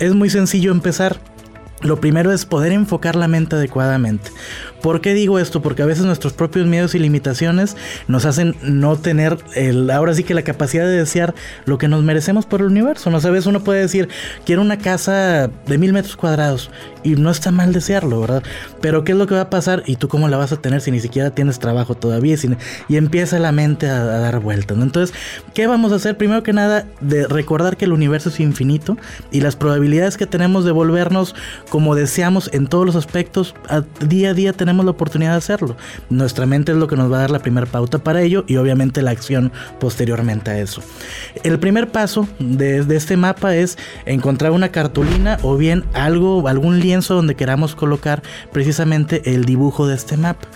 Es 0.00 0.14
muy 0.14 0.30
sencillo 0.30 0.72
empezar. 0.72 1.35
Lo 1.82 2.00
primero 2.00 2.32
es 2.32 2.46
poder 2.46 2.72
enfocar 2.72 3.16
la 3.16 3.28
mente 3.28 3.56
adecuadamente. 3.56 4.30
¿Por 4.80 5.00
qué 5.00 5.14
digo 5.14 5.38
esto? 5.38 5.62
Porque 5.62 5.82
a 5.82 5.86
veces 5.86 6.04
nuestros 6.04 6.32
propios 6.32 6.66
miedos 6.66 6.94
y 6.94 6.98
limitaciones 6.98 7.76
nos 8.08 8.24
hacen 8.24 8.54
no 8.62 8.96
tener 8.96 9.36
el, 9.54 9.90
ahora 9.90 10.14
sí 10.14 10.22
que 10.22 10.32
la 10.32 10.42
capacidad 10.42 10.84
de 10.84 10.96
desear 10.96 11.34
lo 11.64 11.76
que 11.76 11.88
nos 11.88 12.02
merecemos 12.02 12.46
por 12.46 12.60
el 12.60 12.68
universo. 12.68 13.10
No 13.10 13.20
sabes, 13.20 13.46
uno 13.46 13.62
puede 13.62 13.80
decir, 13.80 14.08
quiero 14.44 14.62
una 14.62 14.78
casa 14.78 15.50
de 15.66 15.78
mil 15.78 15.92
metros 15.92 16.16
cuadrados 16.16 16.70
y 17.02 17.16
no 17.16 17.30
está 17.30 17.50
mal 17.50 17.72
desearlo, 17.72 18.20
¿verdad? 18.20 18.42
Pero 18.80 19.04
¿qué 19.04 19.12
es 19.12 19.18
lo 19.18 19.26
que 19.26 19.34
va 19.34 19.42
a 19.42 19.50
pasar? 19.50 19.82
¿Y 19.86 19.96
tú 19.96 20.08
cómo 20.08 20.28
la 20.28 20.36
vas 20.36 20.52
a 20.52 20.56
tener 20.56 20.80
si 20.80 20.90
ni 20.90 21.00
siquiera 21.00 21.30
tienes 21.30 21.58
trabajo 21.58 21.94
todavía? 21.94 22.36
Y 22.88 22.96
empieza 22.96 23.38
la 23.38 23.52
mente 23.52 23.88
a, 23.88 24.00
a 24.00 24.18
dar 24.18 24.40
vueltas. 24.40 24.76
¿no? 24.76 24.82
Entonces, 24.82 25.16
¿qué 25.54 25.66
vamos 25.66 25.92
a 25.92 25.96
hacer? 25.96 26.16
Primero 26.16 26.42
que 26.42 26.52
nada, 26.52 26.86
de 27.00 27.26
recordar 27.26 27.76
que 27.76 27.84
el 27.84 27.92
universo 27.92 28.28
es 28.28 28.40
infinito 28.40 28.96
y 29.30 29.40
las 29.40 29.56
probabilidades 29.56 30.16
que 30.16 30.26
tenemos 30.26 30.64
de 30.64 30.72
volvernos 30.72 31.34
como 31.68 31.94
deseamos 31.94 32.50
en 32.52 32.66
todos 32.66 32.86
los 32.86 32.96
aspectos, 32.96 33.54
día 34.00 34.30
a 34.30 34.34
día 34.34 34.52
tenemos 34.52 34.84
la 34.84 34.92
oportunidad 34.92 35.32
de 35.32 35.38
hacerlo. 35.38 35.76
Nuestra 36.10 36.46
mente 36.46 36.72
es 36.72 36.78
lo 36.78 36.86
que 36.86 36.96
nos 36.96 37.10
va 37.10 37.18
a 37.18 37.20
dar 37.20 37.30
la 37.30 37.40
primera 37.40 37.66
pauta 37.66 37.98
para 37.98 38.22
ello 38.22 38.44
y 38.46 38.56
obviamente 38.56 39.02
la 39.02 39.10
acción 39.10 39.52
posteriormente 39.80 40.50
a 40.50 40.58
eso. 40.58 40.82
El 41.42 41.58
primer 41.58 41.90
paso 41.90 42.28
de, 42.38 42.84
este 42.96 43.16
mapa 43.16 43.56
es 43.56 43.78
encontrar 44.04 44.52
una 44.52 44.70
cartulina 44.70 45.38
o 45.42 45.56
bien 45.56 45.84
algo, 45.92 46.48
algún 46.48 46.80
lienzo 46.80 47.14
donde 47.14 47.34
queramos 47.34 47.74
colocar 47.74 48.22
precisamente 48.52 49.34
el 49.34 49.44
dibujo 49.44 49.86
de 49.86 49.96
este 49.96 50.16
mapa. 50.16 50.48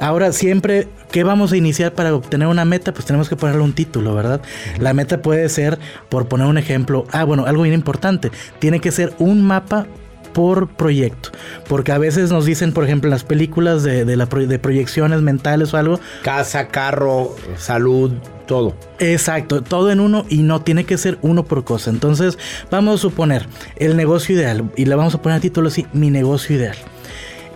Ahora 0.00 0.32
siempre, 0.32 0.88
¿qué 1.10 1.22
vamos 1.22 1.52
a 1.52 1.56
iniciar 1.56 1.92
para 1.92 2.14
obtener 2.14 2.48
una 2.48 2.64
meta? 2.64 2.92
Pues 2.92 3.04
tenemos 3.04 3.28
que 3.28 3.36
ponerle 3.36 3.62
un 3.62 3.74
título, 3.74 4.14
¿verdad? 4.14 4.40
La 4.78 4.94
meta 4.94 5.20
puede 5.20 5.48
ser, 5.48 5.78
por 6.08 6.28
poner 6.28 6.46
un 6.46 6.56
ejemplo, 6.56 7.06
ah, 7.12 7.24
bueno, 7.24 7.44
algo 7.46 7.62
bien 7.62 7.74
importante, 7.74 8.30
tiene 8.58 8.80
que 8.80 8.90
ser 8.90 9.14
un 9.18 9.42
mapa 9.42 9.86
por 10.32 10.68
proyecto. 10.68 11.30
Porque 11.68 11.92
a 11.92 11.98
veces 11.98 12.30
nos 12.30 12.44
dicen, 12.44 12.72
por 12.72 12.84
ejemplo, 12.84 13.08
en 13.08 13.12
las 13.12 13.24
películas 13.24 13.82
de, 13.82 14.04
de, 14.04 14.16
la, 14.16 14.26
de 14.26 14.58
proyecciones 14.58 15.22
mentales 15.22 15.72
o 15.74 15.76
algo. 15.76 16.00
Casa, 16.22 16.68
carro, 16.68 17.34
salud, 17.56 18.12
todo. 18.46 18.74
Exacto, 18.98 19.62
todo 19.62 19.90
en 19.90 20.00
uno 20.00 20.24
y 20.28 20.42
no 20.42 20.62
tiene 20.62 20.84
que 20.84 20.98
ser 20.98 21.18
uno 21.22 21.44
por 21.44 21.64
cosa. 21.64 21.90
Entonces, 21.90 22.38
vamos 22.70 22.96
a 22.96 22.98
suponer 22.98 23.46
el 23.76 23.96
negocio 23.96 24.34
ideal 24.34 24.70
y 24.76 24.84
le 24.84 24.94
vamos 24.94 25.14
a 25.14 25.22
poner 25.22 25.36
el 25.36 25.42
título 25.42 25.68
así, 25.68 25.86
mi 25.92 26.10
negocio 26.10 26.56
ideal. 26.56 26.76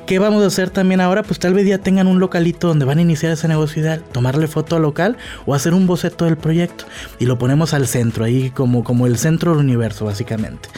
¿Qué 0.06 0.20
vamos 0.20 0.44
a 0.44 0.46
hacer 0.46 0.70
también 0.70 1.00
ahora? 1.00 1.24
Pues 1.24 1.40
tal 1.40 1.52
vez 1.52 1.66
ya 1.66 1.78
tengan 1.78 2.06
un 2.06 2.20
localito 2.20 2.68
donde 2.68 2.84
van 2.84 2.98
a 2.98 3.02
iniciar 3.02 3.32
ese 3.32 3.48
negocio 3.48 3.82
ideal, 3.82 4.04
tomarle 4.12 4.46
foto 4.46 4.76
al 4.76 4.82
local 4.82 5.16
o 5.46 5.54
hacer 5.54 5.74
un 5.74 5.88
boceto 5.88 6.26
del 6.26 6.36
proyecto 6.36 6.84
y 7.18 7.26
lo 7.26 7.38
ponemos 7.38 7.74
al 7.74 7.88
centro, 7.88 8.24
ahí 8.24 8.50
como, 8.50 8.84
como 8.84 9.06
el 9.08 9.18
centro 9.18 9.50
del 9.50 9.64
universo 9.64 10.04
básicamente. 10.04 10.68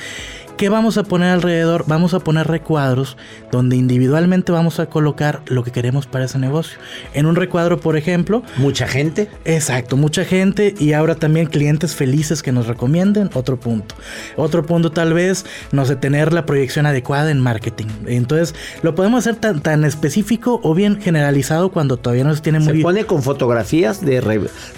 ¿Qué 0.59 0.69
vamos 0.69 0.99
a 0.99 1.05
poner 1.05 1.31
alrededor? 1.31 1.85
Vamos 1.87 2.15
a 2.15 2.19
poner 2.19 2.49
recuadros 2.49 3.17
donde 3.53 3.77
individualmente 3.77 4.51
vamos 4.51 4.81
a 4.81 4.87
colocar 4.87 5.41
lo 5.47 5.63
que 5.63 5.71
queremos 5.71 6.09
para 6.09 6.25
ese 6.25 6.41
negocio. 6.41 6.79
En 7.15 7.27
un 7.27 7.37
recuadro, 7.37 7.79
por 7.79 7.97
ejemplo. 7.97 8.43
Mucha 8.57 8.89
gente. 8.89 9.31
Exacto, 9.45 9.97
mucha 9.97 10.25
gente 10.25 10.75
y 10.77 10.95
ahora 10.95 11.15
también 11.15 11.47
clientes 11.47 11.95
felices 11.95 12.43
que 12.43 12.51
nos 12.51 12.67
recomienden. 12.67 13.31
Otro 13.35 13.61
punto. 13.61 13.95
Otro 14.37 14.67
punto 14.67 14.91
tal 14.91 15.15
vez, 15.15 15.47
no 15.71 15.87
sé, 15.87 15.95
tener 15.95 16.33
la 16.33 16.45
proyección 16.45 16.87
adecuada 16.87 17.31
en 17.31 17.39
marketing. 17.39 17.87
Entonces, 18.09 18.57
lo 18.83 18.97
podemos 18.97 19.21
hacer 19.21 19.37
tan, 19.37 19.61
tan 19.61 19.85
específico 19.85 20.59
o 20.65 20.75
bien 20.75 21.01
generalizado 21.01 21.71
cuando 21.71 21.99
todavía 21.99 22.25
no 22.25 22.35
se 22.35 22.41
tiene 22.41 22.59
muy... 22.59 22.79
¿Se 22.79 22.83
pone 22.83 23.05
con 23.05 23.23
fotografías 23.23 24.05
de 24.05 24.21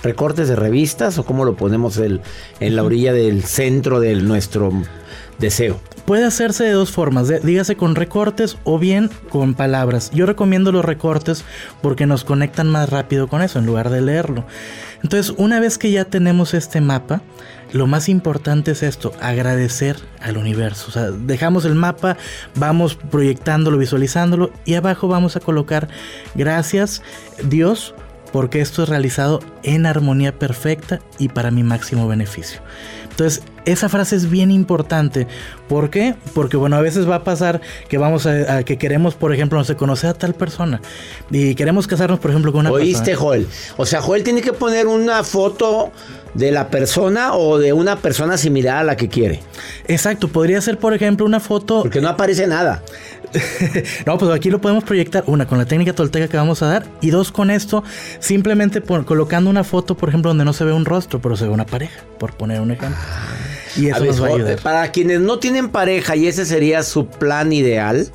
recortes 0.02 0.46
de 0.46 0.56
revistas 0.56 1.16
o 1.16 1.24
cómo 1.24 1.46
lo 1.46 1.56
ponemos 1.56 1.96
el, 1.96 2.20
en 2.60 2.76
la 2.76 2.84
orilla 2.84 3.14
del 3.14 3.44
centro 3.44 3.98
de 3.98 4.16
nuestro 4.16 4.70
deseo. 5.40 5.80
Puede 6.04 6.24
hacerse 6.24 6.64
de 6.64 6.72
dos 6.72 6.90
formas, 6.90 7.28
dígase 7.42 7.76
con 7.76 7.94
recortes 7.94 8.58
o 8.64 8.78
bien 8.78 9.10
con 9.28 9.54
palabras. 9.54 10.10
Yo 10.12 10.26
recomiendo 10.26 10.72
los 10.72 10.84
recortes 10.84 11.44
porque 11.82 12.06
nos 12.06 12.24
conectan 12.24 12.68
más 12.68 12.88
rápido 12.88 13.28
con 13.28 13.42
eso 13.42 13.58
en 13.58 13.66
lugar 13.66 13.90
de 13.90 14.00
leerlo. 14.00 14.44
Entonces, 15.02 15.34
una 15.38 15.60
vez 15.60 15.78
que 15.78 15.90
ya 15.90 16.04
tenemos 16.04 16.52
este 16.52 16.80
mapa, 16.80 17.22
lo 17.72 17.86
más 17.86 18.08
importante 18.08 18.72
es 18.72 18.82
esto, 18.82 19.12
agradecer 19.20 19.96
al 20.20 20.36
universo. 20.36 20.86
O 20.88 20.90
sea, 20.90 21.10
dejamos 21.10 21.64
el 21.64 21.74
mapa, 21.74 22.16
vamos 22.56 22.96
proyectándolo, 22.96 23.78
visualizándolo 23.78 24.50
y 24.64 24.74
abajo 24.74 25.08
vamos 25.08 25.36
a 25.36 25.40
colocar 25.40 25.88
gracias 26.34 27.02
Dios 27.44 27.94
porque 28.32 28.60
esto 28.60 28.82
es 28.82 28.88
realizado 28.88 29.40
en 29.62 29.86
armonía 29.86 30.38
perfecta 30.38 31.00
y 31.18 31.28
para 31.28 31.50
mi 31.50 31.62
máximo 31.62 32.06
beneficio. 32.08 32.60
Entonces, 33.20 33.42
esa 33.66 33.90
frase 33.90 34.16
es 34.16 34.30
bien 34.30 34.50
importante. 34.50 35.26
¿Por 35.68 35.90
qué? 35.90 36.14
Porque, 36.32 36.56
bueno, 36.56 36.76
a 36.76 36.80
veces 36.80 37.06
va 37.06 37.16
a 37.16 37.22
pasar 37.24 37.60
que 37.90 37.98
vamos 37.98 38.24
a, 38.24 38.62
que 38.62 38.78
queremos, 38.78 39.14
por 39.14 39.34
ejemplo, 39.34 39.58
no 39.58 39.64
sé, 39.66 39.76
conocer 39.76 40.08
a 40.08 40.14
tal 40.14 40.32
persona 40.32 40.80
y 41.30 41.54
queremos 41.54 41.86
casarnos, 41.86 42.18
por 42.18 42.30
ejemplo, 42.30 42.50
con 42.50 42.60
una 42.60 42.70
¿Oíste, 42.70 43.14
Joel? 43.14 43.46
O 43.76 43.84
sea, 43.84 44.00
Joel 44.00 44.24
tiene 44.24 44.40
que 44.40 44.54
poner 44.54 44.86
una 44.86 45.22
foto 45.22 45.92
de 46.32 46.50
la 46.50 46.68
persona 46.68 47.34
o 47.34 47.58
de 47.58 47.74
una 47.74 47.96
persona 47.96 48.38
similar 48.38 48.78
a 48.78 48.84
la 48.84 48.96
que 48.96 49.08
quiere. 49.08 49.40
Exacto, 49.86 50.28
podría 50.28 50.62
ser, 50.62 50.78
por 50.78 50.94
ejemplo, 50.94 51.26
una 51.26 51.40
foto. 51.40 51.82
Porque 51.82 52.00
no 52.00 52.08
aparece 52.08 52.46
nada. 52.46 52.82
no, 54.06 54.18
pues 54.18 54.30
aquí 54.32 54.50
lo 54.50 54.60
podemos 54.60 54.84
proyectar, 54.84 55.24
una 55.26 55.46
con 55.46 55.58
la 55.58 55.64
técnica 55.64 55.92
tolteca 55.92 56.28
que 56.28 56.36
vamos 56.36 56.62
a 56.62 56.66
dar 56.66 56.86
y 57.00 57.10
dos 57.10 57.30
con 57.32 57.50
esto, 57.50 57.84
simplemente 58.18 58.82
colocando 58.82 59.50
una 59.50 59.64
foto, 59.64 59.96
por 59.96 60.08
ejemplo, 60.08 60.30
donde 60.30 60.44
no 60.44 60.52
se 60.52 60.64
ve 60.64 60.72
un 60.72 60.84
rostro, 60.84 61.20
pero 61.20 61.36
se 61.36 61.44
ve 61.44 61.50
una 61.50 61.66
pareja, 61.66 62.02
por 62.18 62.34
poner 62.34 62.60
un 62.60 62.72
ejemplo. 62.72 62.98
Y 63.76 63.86
eso 63.86 64.04
nos 64.04 64.22
va 64.22 64.26
a 64.26 64.30
ayudar. 64.30 64.58
Para 64.60 64.90
quienes 64.90 65.20
no 65.20 65.38
tienen 65.38 65.68
pareja 65.68 66.16
y 66.16 66.26
ese 66.26 66.44
sería 66.44 66.82
su 66.82 67.06
plan 67.06 67.52
ideal, 67.52 68.08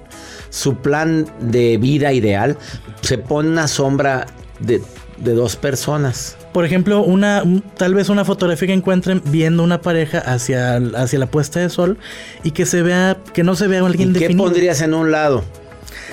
su 0.50 0.78
plan 0.78 1.26
de 1.40 1.78
vida 1.78 2.12
ideal, 2.14 2.58
se 3.02 3.18
pone 3.18 3.50
una 3.50 3.68
sombra 3.68 4.26
de, 4.60 4.82
de 5.18 5.34
dos 5.34 5.56
personas 5.56 6.38
por 6.56 6.64
ejemplo, 6.64 7.04
una 7.04 7.44
tal 7.76 7.94
vez 7.94 8.08
una 8.08 8.24
fotografía 8.24 8.68
que 8.68 8.74
encuentren 8.74 9.22
viendo 9.26 9.62
una 9.62 9.82
pareja 9.82 10.20
hacia, 10.20 10.78
hacia 10.78 11.20
la 11.20 11.26
puesta 11.26 11.60
de 11.60 11.70
sol 11.70 11.98
y 12.46 12.52
que 12.52 12.66
se 12.66 12.82
vea 12.82 13.18
que 13.34 13.44
no 13.44 13.58
se 13.58 13.68
vea 13.68 13.86
alguien 13.86 14.16
¿Y 14.16 14.20
¿Qué 14.20 14.30
pondrías 14.38 14.80
en 14.80 14.94
un 14.94 15.12
lado? 15.12 15.44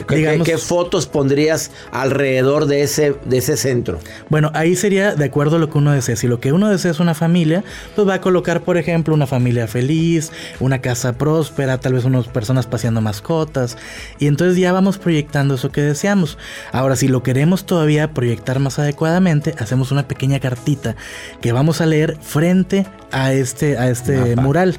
¿Qué, 0.07 0.59
fotos 0.59 1.07
pondrías 1.07 1.71
alrededor 1.91 2.67
de 2.67 2.83
ese, 2.83 3.15
de 3.25 3.39
ese 3.39 3.57
centro? 3.57 3.99
Bueno, 4.29 4.51
ahí 4.55 4.77
sería 4.77 5.15
de 5.15 5.25
acuerdo 5.25 5.57
a 5.57 5.59
lo 5.59 5.71
que 5.71 5.79
uno 5.79 5.93
desea. 5.93 6.17
Si 6.17 6.27
lo 6.27 6.41
que 6.41 6.53
uno 6.53 6.69
desea 6.69 6.91
es 6.91 7.01
una 7.01 7.15
familia, 7.15 7.65
pues 7.95 8.07
va 8.09 8.15
a 8.15 8.21
colocar, 8.21 8.63
por 8.63 8.77
ejemplo, 8.77 9.15
una 9.15 9.27
familia 9.27 9.67
feliz, 9.67 10.33
una 10.61 10.81
casa 10.81 11.15
próspera, 11.15 11.79
tal 11.79 11.95
vez 11.95 12.05
unas 12.05 12.29
personas 12.29 12.67
paseando 12.67 13.01
mascotas. 13.01 13.77
Y 14.19 14.27
entonces 14.27 14.57
ya 14.57 14.73
vamos 14.73 14.99
proyectando 14.99 15.55
eso 15.55 15.71
que 15.71 15.83
deseamos. 15.83 16.39
Ahora, 16.73 16.97
si 16.97 17.09
lo 17.09 17.23
queremos 17.23 17.67
todavía 17.67 18.13
proyectar 18.13 18.59
más 18.59 18.79
adecuadamente, 18.79 19.55
hacemos 19.59 19.93
una 19.93 20.09
pequeña 20.09 20.41
cartita 20.41 20.97
que 21.41 21.53
vamos 21.53 21.81
a 21.81 21.87
leer 21.87 22.17
frente 22.21 22.87
a 23.11 23.33
este, 23.33 23.79
a 23.79 23.91
este 23.91 24.37
mural. 24.37 24.79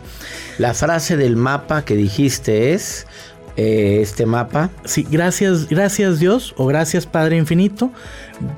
La 0.57 0.73
frase 0.73 1.17
del 1.17 1.35
mapa 1.35 1.85
que 1.85 1.95
dijiste 1.95 2.73
es 2.73 3.07
eh, 3.55 3.99
este 4.01 4.25
mapa. 4.25 4.69
Sí, 4.85 5.05
gracias, 5.09 5.67
gracias 5.67 6.19
Dios 6.19 6.53
o 6.57 6.65
gracias 6.65 7.05
Padre 7.05 7.37
Infinito, 7.37 7.91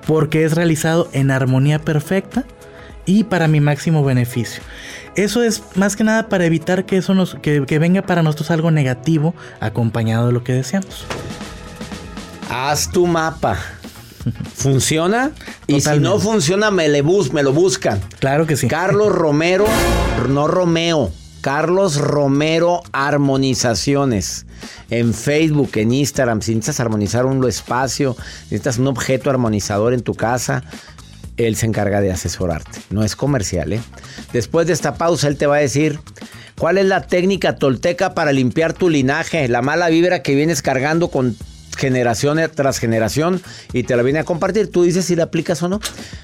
porque 0.08 0.44
es 0.44 0.54
realizado 0.54 1.10
en 1.12 1.32
armonía 1.32 1.80
perfecta 1.80 2.46
y 3.06 3.26
para 3.26 3.48
mi 3.48 3.60
máximo 3.60 4.04
beneficio. 4.04 4.64
Eso 5.16 5.44
es 5.44 5.64
más 5.76 5.96
que 5.96 6.04
nada 6.04 6.28
para 6.28 6.46
evitar 6.46 6.86
que 6.86 6.98
eso 6.98 7.14
nos, 7.14 7.36
que, 7.36 7.80
venga 7.80 8.02
para 8.02 8.22
nosotros 8.22 8.52
algo 8.52 8.72
negativo 8.72 9.34
acompañado 9.60 10.28
de 10.28 10.34
lo 10.34 10.44
que 10.44 10.54
deseamos. 10.54 11.06
Haz 12.50 12.90
tu 12.90 13.08
mapa. 13.08 13.58
¿Funciona? 14.56 15.32
Y 15.68 15.82
si 15.82 16.00
no 16.00 16.20
funciona, 16.20 16.72
me, 16.72 16.90
le 16.90 17.02
bus, 17.02 17.32
me 17.32 17.44
lo 17.44 17.54
buscan. 17.54 18.02
Claro 18.20 18.46
que 18.46 18.58
sí. 18.58 18.68
Carlos 18.68 19.12
Romero, 19.12 19.66
no 20.30 20.48
Romeo. 20.48 21.12
Carlos 21.46 21.98
Romero 21.98 22.82
Armonizaciones. 22.92 24.48
En 24.90 25.14
Facebook, 25.14 25.70
en 25.76 25.94
Instagram, 25.94 26.42
si 26.42 26.56
necesitas 26.56 26.80
armonizar 26.80 27.28
un 27.28 27.48
espacio, 27.48 28.18
necesitas 28.46 28.80
un 28.80 28.88
objeto 28.88 29.30
armonizador 29.30 29.94
en 29.94 30.02
tu 30.02 30.16
casa, 30.16 30.64
él 31.38 31.56
se 31.56 31.68
encarga 31.68 32.02
de 32.02 32.12
asesorarte. 32.12 32.82
No 32.90 33.04
es 33.04 33.16
comercial, 33.16 33.74
¿eh? 33.74 33.82
Después 34.34 34.66
de 34.66 34.74
esta 34.74 34.96
pausa, 34.96 35.28
él 35.28 35.38
te 35.38 35.46
va 35.46 35.58
a 35.58 35.60
decir 35.60 36.00
cuál 36.58 36.80
es 36.80 36.88
la 36.88 37.06
técnica 37.06 37.58
tolteca 37.58 38.16
para 38.16 38.32
limpiar 38.32 38.74
tu 38.74 38.90
linaje, 38.90 39.48
la 39.48 39.62
mala 39.62 39.90
vibra 39.90 40.24
que 40.24 40.34
vienes 40.34 40.64
cargando 40.64 41.10
con 41.10 41.38
generación 41.78 42.40
tras 42.56 42.80
generación 42.80 43.40
y 43.72 43.84
te 43.84 43.96
la 43.96 44.02
viene 44.02 44.18
a 44.18 44.24
compartir. 44.24 44.72
Tú 44.72 44.82
dices 44.82 45.06
si 45.06 45.16
la 45.16 45.26
aplicas 45.26 45.62
o 45.62 45.70
no, 45.70 45.80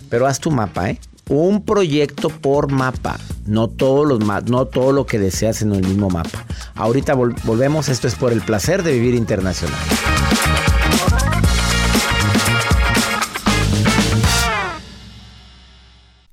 pero 0.10 0.26
haz 0.26 0.40
tu 0.40 0.50
mapa, 0.50 0.90
¿eh? 0.90 1.00
Un 1.36 1.64
proyecto 1.64 2.30
por 2.30 2.72
mapa, 2.72 3.18
no, 3.46 3.68
todos 3.68 4.08
los, 4.08 4.20
no 4.50 4.66
todo 4.66 4.92
lo 4.92 5.06
que 5.06 5.20
deseas 5.20 5.62
en 5.62 5.74
el 5.74 5.82
mismo 5.82 6.10
mapa. 6.10 6.46
Ahorita 6.76 7.14
volvemos, 7.14 7.90
esto 7.90 8.08
es 8.08 8.16
por 8.16 8.32
el 8.32 8.42
placer 8.42 8.84
de 8.84 8.94
vivir 8.94 9.16
internacional. 9.16 9.80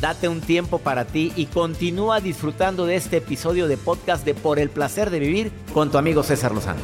Date 0.00 0.28
un 0.28 0.40
tiempo 0.40 0.78
para 0.78 1.04
ti 1.04 1.32
y 1.36 1.46
continúa 1.46 2.20
disfrutando 2.20 2.86
de 2.86 2.96
este 2.96 3.18
episodio 3.18 3.68
de 3.68 3.76
podcast 3.76 4.24
de 4.24 4.34
Por 4.34 4.58
el 4.58 4.68
placer 4.68 5.10
de 5.10 5.20
vivir 5.20 5.52
con 5.72 5.90
tu 5.90 5.98
amigo 5.98 6.22
César 6.22 6.52
Lozano. 6.52 6.80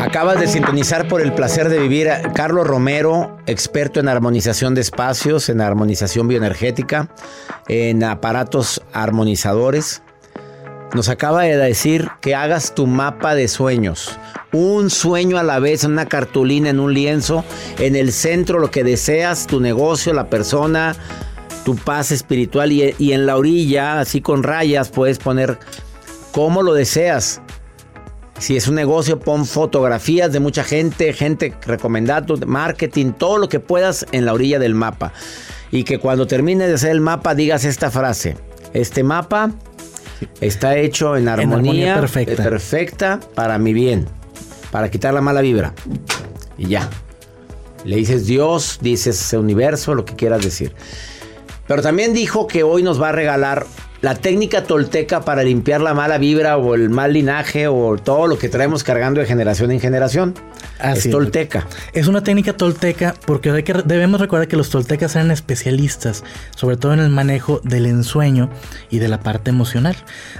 Acabas 0.00 0.40
de 0.40 0.48
sintonizar 0.48 1.06
por 1.06 1.20
el 1.20 1.32
placer 1.34 1.68
de 1.68 1.78
vivir 1.78 2.10
a 2.10 2.32
Carlos 2.32 2.66
Romero, 2.66 3.36
experto 3.46 4.00
en 4.00 4.08
armonización 4.08 4.74
de 4.74 4.80
espacios, 4.80 5.48
en 5.50 5.60
armonización 5.60 6.26
bioenergética, 6.26 7.10
en 7.68 8.02
aparatos 8.02 8.82
armonizadores. 8.92 10.02
Nos 10.94 11.10
acaba 11.10 11.42
de 11.42 11.56
decir 11.56 12.08
que 12.22 12.34
hagas 12.34 12.74
tu 12.74 12.86
mapa 12.86 13.34
de 13.34 13.48
sueños. 13.48 14.18
Un 14.52 14.88
sueño 14.88 15.36
a 15.36 15.42
la 15.42 15.58
vez, 15.58 15.84
una 15.84 16.06
cartulina, 16.06 16.70
en 16.70 16.80
un 16.80 16.94
lienzo, 16.94 17.44
en 17.78 17.94
el 17.94 18.10
centro, 18.10 18.58
lo 18.58 18.70
que 18.70 18.84
deseas, 18.84 19.46
tu 19.46 19.60
negocio, 19.60 20.14
la 20.14 20.30
persona, 20.30 20.96
tu 21.64 21.76
paz 21.76 22.10
espiritual 22.10 22.72
y, 22.72 22.94
y 22.98 23.12
en 23.12 23.26
la 23.26 23.36
orilla, 23.36 24.00
así 24.00 24.22
con 24.22 24.42
rayas, 24.42 24.88
puedes 24.88 25.18
poner 25.18 25.58
cómo 26.32 26.62
lo 26.62 26.72
deseas. 26.72 27.42
Si 28.38 28.56
es 28.56 28.66
un 28.66 28.76
negocio, 28.76 29.20
pon 29.20 29.44
fotografías 29.44 30.32
de 30.32 30.40
mucha 30.40 30.64
gente, 30.64 31.12
gente 31.12 31.52
recomendando, 31.66 32.38
marketing, 32.46 33.12
todo 33.12 33.36
lo 33.36 33.50
que 33.50 33.60
puedas 33.60 34.06
en 34.12 34.24
la 34.24 34.32
orilla 34.32 34.58
del 34.58 34.74
mapa. 34.74 35.12
Y 35.70 35.84
que 35.84 35.98
cuando 35.98 36.26
termines 36.26 36.68
de 36.68 36.74
hacer 36.74 36.92
el 36.92 37.02
mapa 37.02 37.34
digas 37.34 37.66
esta 37.66 37.90
frase. 37.90 38.38
Este 38.72 39.02
mapa 39.02 39.50
está 40.40 40.76
hecho 40.76 41.16
en 41.16 41.28
armonía, 41.28 41.56
armonía 41.56 41.94
perfecta. 41.96 42.42
perfecta 42.42 43.20
para 43.34 43.58
mi 43.58 43.72
bien, 43.72 44.06
para 44.70 44.90
quitar 44.90 45.14
la 45.14 45.20
mala 45.20 45.40
vibra. 45.40 45.74
Y 46.56 46.66
ya. 46.66 46.88
Le 47.84 47.96
dices 47.96 48.26
Dios, 48.26 48.78
dices 48.82 49.32
universo, 49.32 49.94
lo 49.94 50.04
que 50.04 50.14
quieras 50.14 50.42
decir. 50.42 50.74
Pero 51.66 51.82
también 51.82 52.12
dijo 52.12 52.46
que 52.46 52.62
hoy 52.62 52.82
nos 52.82 53.00
va 53.00 53.10
a 53.10 53.12
regalar 53.12 53.66
la 54.00 54.14
técnica 54.14 54.62
tolteca 54.62 55.22
para 55.22 55.42
limpiar 55.42 55.80
la 55.80 55.94
mala 55.94 56.18
vibra 56.18 56.56
o 56.56 56.74
el 56.74 56.88
mal 56.88 57.12
linaje 57.12 57.66
o 57.66 57.96
todo 57.96 58.26
lo 58.26 58.38
que 58.38 58.48
traemos 58.48 58.84
cargando 58.84 59.20
de 59.20 59.26
generación 59.26 59.70
en 59.72 59.80
generación. 59.80 60.34
Así 60.78 61.08
es 61.08 61.10
tolteca. 61.10 61.66
Es 61.92 62.06
una 62.06 62.22
técnica 62.22 62.52
tolteca 62.52 63.14
porque 63.26 63.50
hay 63.50 63.64
que, 63.64 63.72
debemos 63.84 64.20
recordar 64.20 64.46
que 64.46 64.56
los 64.56 64.70
toltecas 64.70 65.16
eran 65.16 65.32
especialistas, 65.32 66.22
sobre 66.54 66.76
todo 66.76 66.94
en 66.94 67.00
el 67.00 67.10
manejo 67.10 67.60
del 67.64 67.86
ensueño 67.86 68.48
y 68.88 69.00
de 69.00 69.08
la 69.08 69.20
parte 69.20 69.50
emocional. 69.50 69.96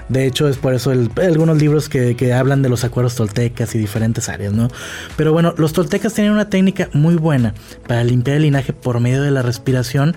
De 0.07 0.25
hecho, 0.25 0.47
es 0.47 0.57
por 0.57 0.73
eso 0.73 0.93
el, 0.93 1.11
algunos 1.21 1.57
libros 1.57 1.89
que, 1.89 2.15
que, 2.15 2.33
hablan 2.33 2.61
de 2.61 2.69
los 2.69 2.85
acuerdos 2.85 3.15
toltecas 3.15 3.75
y 3.75 3.79
diferentes 3.79 4.29
áreas, 4.29 4.53
¿no? 4.53 4.69
Pero 5.17 5.33
bueno, 5.33 5.53
los 5.57 5.73
toltecas 5.73 6.13
tienen 6.13 6.31
una 6.31 6.49
técnica 6.49 6.89
muy 6.93 7.15
buena 7.15 7.53
para 7.85 8.03
limpiar 8.05 8.37
el 8.37 8.43
linaje 8.43 8.71
por 8.71 9.01
medio 9.01 9.21
de 9.21 9.31
la 9.31 9.41
respiración 9.41 10.15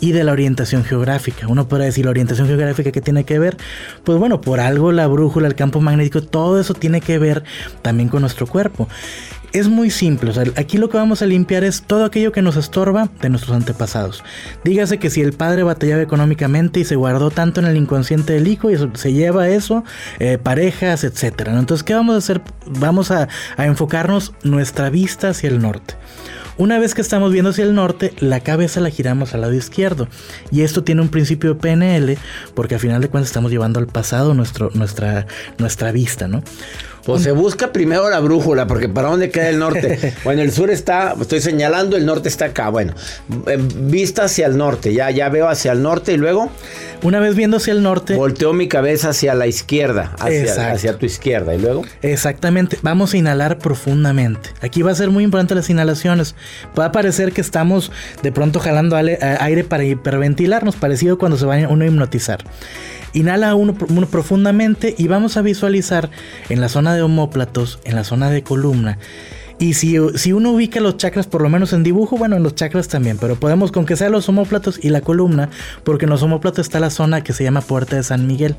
y 0.00 0.12
de 0.12 0.22
la 0.22 0.32
orientación 0.32 0.84
geográfica. 0.84 1.48
Uno 1.48 1.66
podría 1.66 1.86
decir 1.86 2.04
la 2.04 2.10
orientación 2.10 2.46
geográfica 2.46 2.83
que 2.92 3.00
tiene 3.00 3.24
que 3.24 3.38
ver, 3.38 3.56
pues 4.04 4.18
bueno, 4.18 4.40
por 4.40 4.60
algo 4.60 4.92
la 4.92 5.06
brújula, 5.06 5.46
el 5.46 5.54
campo 5.54 5.80
magnético, 5.80 6.22
todo 6.22 6.60
eso 6.60 6.74
tiene 6.74 7.00
que 7.00 7.18
ver 7.18 7.44
también 7.82 8.08
con 8.08 8.20
nuestro 8.20 8.46
cuerpo. 8.46 8.88
Es 9.52 9.68
muy 9.68 9.88
simple, 9.90 10.32
aquí 10.56 10.78
lo 10.78 10.88
que 10.88 10.96
vamos 10.96 11.22
a 11.22 11.26
limpiar 11.26 11.62
es 11.62 11.82
todo 11.82 12.04
aquello 12.04 12.32
que 12.32 12.42
nos 12.42 12.56
estorba 12.56 13.08
de 13.20 13.28
nuestros 13.28 13.54
antepasados. 13.54 14.24
Dígase 14.64 14.98
que 14.98 15.10
si 15.10 15.20
el 15.20 15.32
padre 15.32 15.62
batallaba 15.62 16.02
económicamente 16.02 16.80
y 16.80 16.84
se 16.84 16.96
guardó 16.96 17.30
tanto 17.30 17.60
en 17.60 17.66
el 17.66 17.76
inconsciente 17.76 18.32
del 18.32 18.48
hijo 18.48 18.72
y 18.72 18.76
se 18.94 19.12
lleva 19.12 19.48
eso, 19.48 19.84
eh, 20.18 20.38
parejas, 20.42 21.04
etc. 21.04 21.42
Entonces, 21.46 21.84
¿qué 21.84 21.94
vamos 21.94 22.16
a 22.16 22.18
hacer? 22.18 22.40
Vamos 22.66 23.12
a 23.12 23.28
enfocarnos 23.56 24.32
nuestra 24.42 24.90
vista 24.90 25.28
hacia 25.28 25.50
el 25.50 25.60
norte. 25.60 25.94
Una 26.56 26.78
vez 26.78 26.94
que 26.94 27.00
estamos 27.00 27.32
viendo 27.32 27.50
hacia 27.50 27.64
el 27.64 27.74
norte, 27.74 28.12
la 28.20 28.40
cabeza 28.40 28.80
la 28.80 28.90
giramos 28.90 29.34
al 29.34 29.40
lado 29.40 29.54
izquierdo. 29.54 30.08
Y 30.52 30.62
esto 30.62 30.84
tiene 30.84 31.02
un 31.02 31.08
principio 31.08 31.54
de 31.54 31.60
PNL, 31.60 32.16
porque 32.54 32.74
al 32.74 32.80
final 32.80 33.02
de 33.02 33.08
cuentas 33.08 33.30
estamos 33.30 33.50
llevando 33.50 33.80
al 33.80 33.88
pasado 33.88 34.34
nuestra, 34.34 35.26
nuestra 35.58 35.92
vista, 35.92 36.28
¿no? 36.28 36.44
Pues 37.04 37.22
se 37.22 37.32
busca 37.32 37.72
primero 37.72 38.08
la 38.08 38.20
brújula, 38.20 38.66
porque 38.66 38.88
¿para 38.88 39.08
dónde 39.08 39.30
queda 39.30 39.48
el 39.48 39.58
norte? 39.58 40.14
bueno, 40.24 40.42
el 40.42 40.52
sur 40.52 40.70
está, 40.70 41.14
estoy 41.20 41.40
señalando, 41.40 41.96
el 41.96 42.06
norte 42.06 42.28
está 42.28 42.46
acá. 42.46 42.70
Bueno, 42.70 42.94
vista 43.76 44.24
hacia 44.24 44.46
el 44.46 44.56
norte, 44.56 44.94
ya, 44.94 45.10
ya 45.10 45.28
veo 45.28 45.48
hacia 45.48 45.72
el 45.72 45.82
norte 45.82 46.12
y 46.12 46.16
luego. 46.16 46.50
Una 47.02 47.20
vez 47.20 47.34
viendo 47.34 47.58
hacia 47.58 47.72
el 47.72 47.82
norte. 47.82 48.14
Volteo 48.14 48.54
mi 48.54 48.66
cabeza 48.66 49.10
hacia 49.10 49.34
la 49.34 49.46
izquierda, 49.46 50.14
hacia, 50.18 50.72
hacia, 50.72 50.96
tu 50.96 51.04
izquierda 51.04 51.54
y 51.54 51.58
luego. 51.58 51.82
Exactamente, 52.00 52.78
vamos 52.80 53.12
a 53.12 53.18
inhalar 53.18 53.58
profundamente. 53.58 54.50
Aquí 54.62 54.80
va 54.80 54.92
a 54.92 54.94
ser 54.94 55.10
muy 55.10 55.24
importante 55.24 55.54
las 55.54 55.68
inhalaciones. 55.68 56.34
Va 56.78 56.86
a 56.86 56.92
parecer 56.92 57.32
que 57.32 57.42
estamos 57.42 57.92
de 58.22 58.32
pronto 58.32 58.58
jalando 58.58 58.96
aire 58.96 59.64
para 59.64 59.84
hiperventilarnos, 59.84 60.76
parecido 60.76 61.18
cuando 61.18 61.36
se 61.36 61.44
va 61.44 61.56
uno 61.68 61.84
a 61.84 61.88
hipnotizar. 61.88 62.42
Inhala 63.14 63.54
uno, 63.54 63.74
profundamente 64.10 64.94
y 64.98 65.06
vamos 65.08 65.36
a 65.36 65.42
visualizar 65.42 66.10
en 66.48 66.60
la 66.60 66.68
zona 66.68 66.94
de 66.94 67.02
homóplatos, 67.02 67.78
en 67.84 67.94
la 67.94 68.04
zona 68.04 68.28
de 68.28 68.42
columna. 68.42 68.98
Y 69.58 69.74
si, 69.74 69.96
si, 70.16 70.32
uno 70.32 70.52
ubica 70.52 70.80
los 70.80 70.96
chakras, 70.96 71.26
por 71.26 71.40
lo 71.40 71.48
menos 71.48 71.72
en 71.72 71.82
dibujo, 71.82 72.16
bueno, 72.16 72.36
en 72.36 72.42
los 72.42 72.54
chakras 72.54 72.88
también, 72.88 73.18
pero 73.18 73.36
podemos 73.36 73.70
con 73.70 73.86
que 73.86 73.96
sean 73.96 74.12
los 74.12 74.28
homóplatos 74.28 74.78
y 74.82 74.90
la 74.90 75.00
columna, 75.00 75.48
porque 75.84 76.06
en 76.06 76.10
los 76.10 76.22
homóplatos 76.22 76.66
está 76.66 76.80
la 76.80 76.90
zona 76.90 77.22
que 77.22 77.32
se 77.32 77.44
llama 77.44 77.60
Puerta 77.60 77.96
de 77.96 78.02
San 78.02 78.26
Miguel, 78.26 78.56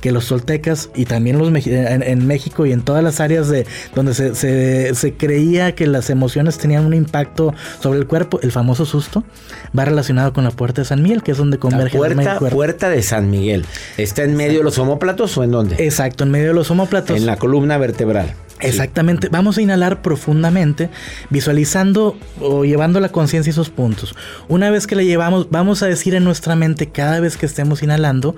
que 0.00 0.12
los 0.12 0.26
soltecas 0.26 0.90
y 0.94 1.06
también 1.06 1.38
los 1.38 1.48
en, 1.66 2.02
en 2.02 2.26
México 2.26 2.66
y 2.66 2.72
en 2.72 2.82
todas 2.82 3.02
las 3.02 3.20
áreas 3.20 3.48
de 3.48 3.66
donde 3.94 4.14
se, 4.14 4.34
se, 4.34 4.94
se, 4.94 5.14
creía 5.14 5.74
que 5.74 5.86
las 5.86 6.10
emociones 6.10 6.58
tenían 6.58 6.84
un 6.84 6.94
impacto 6.94 7.54
sobre 7.80 7.98
el 7.98 8.06
cuerpo, 8.06 8.38
el 8.42 8.52
famoso 8.52 8.84
susto, 8.84 9.24
va 9.76 9.84
relacionado 9.84 10.32
con 10.32 10.44
la 10.44 10.50
Puerta 10.50 10.82
de 10.82 10.86
San 10.86 11.02
Miguel, 11.02 11.22
que 11.22 11.32
es 11.32 11.38
donde 11.38 11.58
converge 11.58 11.94
la 11.94 11.98
puerta, 11.98 12.32
el 12.32 12.38
cuerpo. 12.38 12.56
Puerta 12.56 12.88
de 12.90 13.02
San 13.02 13.30
Miguel. 13.30 13.64
¿Está 13.96 14.24
en 14.24 14.36
medio 14.36 14.58
de 14.58 14.64
los 14.64 14.78
homóplatos 14.78 15.36
o 15.38 15.44
en 15.44 15.52
dónde? 15.52 15.76
Exacto, 15.78 16.24
en 16.24 16.30
medio 16.30 16.48
de 16.48 16.54
los 16.54 16.70
homóplatos. 16.70 17.16
En 17.16 17.26
la 17.26 17.36
columna 17.36 17.78
vertebral. 17.78 18.34
Exactamente, 18.68 19.28
vamos 19.28 19.58
a 19.58 19.62
inhalar 19.62 20.02
profundamente, 20.02 20.90
visualizando 21.30 22.16
o 22.40 22.64
llevando 22.64 23.00
la 23.00 23.10
conciencia 23.10 23.50
esos 23.50 23.70
puntos. 23.70 24.14
Una 24.48 24.70
vez 24.70 24.86
que 24.86 24.96
la 24.96 25.02
llevamos, 25.02 25.48
vamos 25.50 25.82
a 25.82 25.86
decir 25.86 26.14
en 26.14 26.24
nuestra 26.24 26.56
mente 26.56 26.90
cada 26.90 27.20
vez 27.20 27.36
que 27.36 27.46
estemos 27.46 27.82
inhalando, 27.82 28.34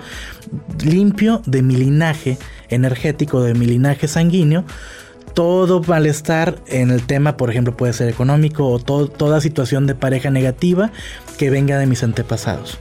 limpio 0.83 1.41
de 1.45 1.61
mi 1.61 1.75
linaje 1.75 2.37
energético, 2.69 3.41
de 3.41 3.53
mi 3.53 3.65
linaje 3.65 4.07
sanguíneo, 4.07 4.65
todo 5.33 5.83
malestar 5.83 6.55
en 6.65 6.89
el 6.89 7.05
tema, 7.05 7.37
por 7.37 7.51
ejemplo, 7.51 7.77
puede 7.77 7.93
ser 7.93 8.09
económico 8.09 8.67
o 8.67 8.79
to 8.79 9.07
toda 9.07 9.39
situación 9.39 9.85
de 9.85 9.93
pareja 9.93 10.31
negativa 10.31 10.91
que 11.37 11.49
venga 11.49 11.77
de 11.77 11.85
mis 11.85 12.03
antepasados. 12.03 12.79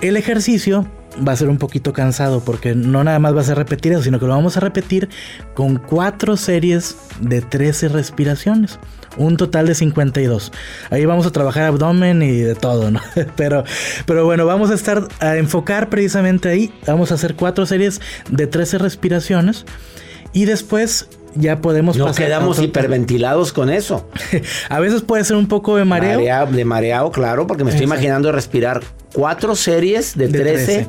El 0.00 0.16
ejercicio 0.16 0.86
va 1.26 1.32
a 1.32 1.36
ser 1.36 1.48
un 1.48 1.58
poquito 1.58 1.92
cansado 1.92 2.40
porque 2.40 2.74
no 2.74 3.04
nada 3.04 3.18
más 3.18 3.34
va 3.34 3.40
a 3.40 3.44
ser 3.44 3.58
repetir 3.58 3.92
eso, 3.92 4.02
sino 4.02 4.18
que 4.18 4.26
lo 4.26 4.34
vamos 4.34 4.56
a 4.56 4.60
repetir 4.60 5.08
con 5.54 5.76
cuatro 5.76 6.36
series 6.36 6.96
de 7.20 7.40
13 7.40 7.88
respiraciones. 7.88 8.78
Un 9.16 9.36
total 9.36 9.66
de 9.66 9.74
52. 9.74 10.52
Ahí 10.90 11.04
vamos 11.04 11.26
a 11.26 11.32
trabajar 11.32 11.64
abdomen 11.64 12.22
y 12.22 12.32
de 12.36 12.54
todo, 12.54 12.90
¿no? 12.90 13.00
Pero, 13.36 13.64
pero 14.06 14.24
bueno, 14.24 14.46
vamos 14.46 14.70
a 14.70 14.74
estar 14.74 15.08
a 15.20 15.36
enfocar 15.36 15.88
precisamente 15.88 16.48
ahí. 16.48 16.72
Vamos 16.86 17.10
a 17.10 17.14
hacer 17.14 17.34
cuatro 17.34 17.66
series 17.66 18.00
de 18.30 18.46
13 18.46 18.78
respiraciones. 18.78 19.64
Y 20.32 20.44
después 20.44 21.08
ya 21.34 21.60
podemos 21.60 21.96
no 21.96 22.12
quedamos 22.12 22.60
hiperventilados 22.60 23.52
con 23.52 23.70
eso. 23.70 24.08
a 24.68 24.80
veces 24.80 25.02
puede 25.02 25.24
ser 25.24 25.36
un 25.36 25.48
poco 25.48 25.76
de 25.76 25.84
mareo. 25.84 26.46
De 26.46 26.64
mareado, 26.64 27.10
claro, 27.10 27.46
porque 27.46 27.64
me 27.64 27.70
estoy 27.70 27.84
Exacto. 27.84 28.00
imaginando 28.00 28.32
respirar 28.32 28.82
cuatro 29.12 29.56
series 29.56 30.16
de, 30.16 30.28
de 30.28 30.38
13, 30.38 30.64
13, 30.64 30.86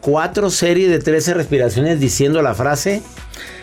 cuatro 0.00 0.50
series 0.50 0.90
de 0.90 0.98
13 0.98 1.34
respiraciones 1.34 2.00
diciendo 2.00 2.42
la 2.42 2.54
frase 2.54 3.02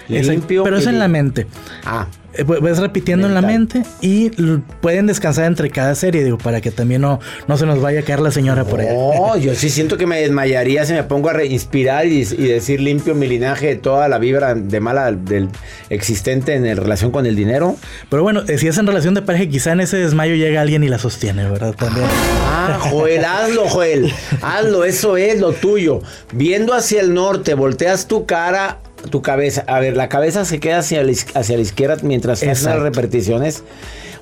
limpio. 0.07 0.63
Pero 0.63 0.77
es 0.77 0.87
en 0.87 0.99
la 0.99 1.07
mente. 1.07 1.47
Ah. 1.85 2.07
Vas 2.45 2.77
repitiendo 2.77 3.27
Mental. 3.27 3.43
en 3.43 3.51
la 3.51 3.59
mente 3.59 3.83
y 4.01 4.29
pueden 4.81 5.07
descansar 5.07 5.45
entre 5.45 5.71
cada 5.71 5.95
serie, 5.95 6.23
digo, 6.23 6.37
para 6.37 6.61
que 6.61 6.69
también 6.69 7.01
no, 7.01 7.19
no 7.47 7.57
se 7.57 7.65
nos 7.65 7.81
vaya 7.81 8.01
a 8.01 8.03
caer 8.03 8.19
la 8.19 8.29
señora 8.29 8.65
por 8.65 8.79
allá. 8.79 8.93
No, 8.93 9.35
yo 9.39 9.55
sí 9.55 9.69
siento 9.69 9.97
que 9.97 10.05
me 10.05 10.21
desmayaría 10.21 10.85
si 10.85 10.93
me 10.93 11.03
pongo 11.03 11.29
a 11.29 11.43
inspirar 11.43 12.05
y, 12.05 12.19
y, 12.19 12.47
decir 12.47 12.81
limpio 12.81 13.15
mi 13.15 13.27
linaje 13.27 13.67
de 13.67 13.75
toda 13.77 14.07
la 14.07 14.19
vibra 14.19 14.53
de 14.53 14.79
mala 14.79 15.11
del 15.11 15.49
existente 15.89 16.53
en 16.53 16.77
relación 16.77 17.11
con 17.11 17.25
el 17.25 17.35
dinero. 17.35 17.75
Pero 18.09 18.21
bueno, 18.21 18.43
si 18.45 18.67
es 18.67 18.77
en 18.77 18.85
relación 18.85 19.15
de 19.15 19.23
pareja, 19.23 19.47
quizá 19.47 19.71
en 19.71 19.81
ese 19.81 19.97
desmayo 19.97 20.35
llega 20.35 20.61
alguien 20.61 20.83
y 20.83 20.87
la 20.87 20.99
sostiene, 20.99 21.49
¿verdad? 21.49 21.73
También. 21.73 22.05
Ah, 22.45 22.77
Joel, 22.79 23.25
hazlo, 23.25 23.67
Joel. 23.67 24.13
Hazlo, 24.41 24.83
eso 24.85 25.17
es 25.17 25.39
lo 25.39 25.51
tuyo. 25.51 26.01
Viendo 26.31 26.73
hacia 26.75 27.01
el 27.01 27.13
norte, 27.13 27.55
volteas 27.55 28.07
tu 28.07 28.27
cara 28.27 28.79
tu 29.09 29.21
cabeza. 29.21 29.63
A 29.67 29.79
ver, 29.79 29.95
la 29.97 30.09
cabeza 30.09 30.45
se 30.45 30.59
queda 30.59 30.79
hacia 30.79 31.03
la, 31.03 31.11
iz- 31.11 31.27
hacia 31.35 31.55
la 31.55 31.61
izquierda 31.61 31.97
mientras 32.03 32.43
haces 32.43 32.63
las 32.63 32.79
repeticiones. 32.79 33.63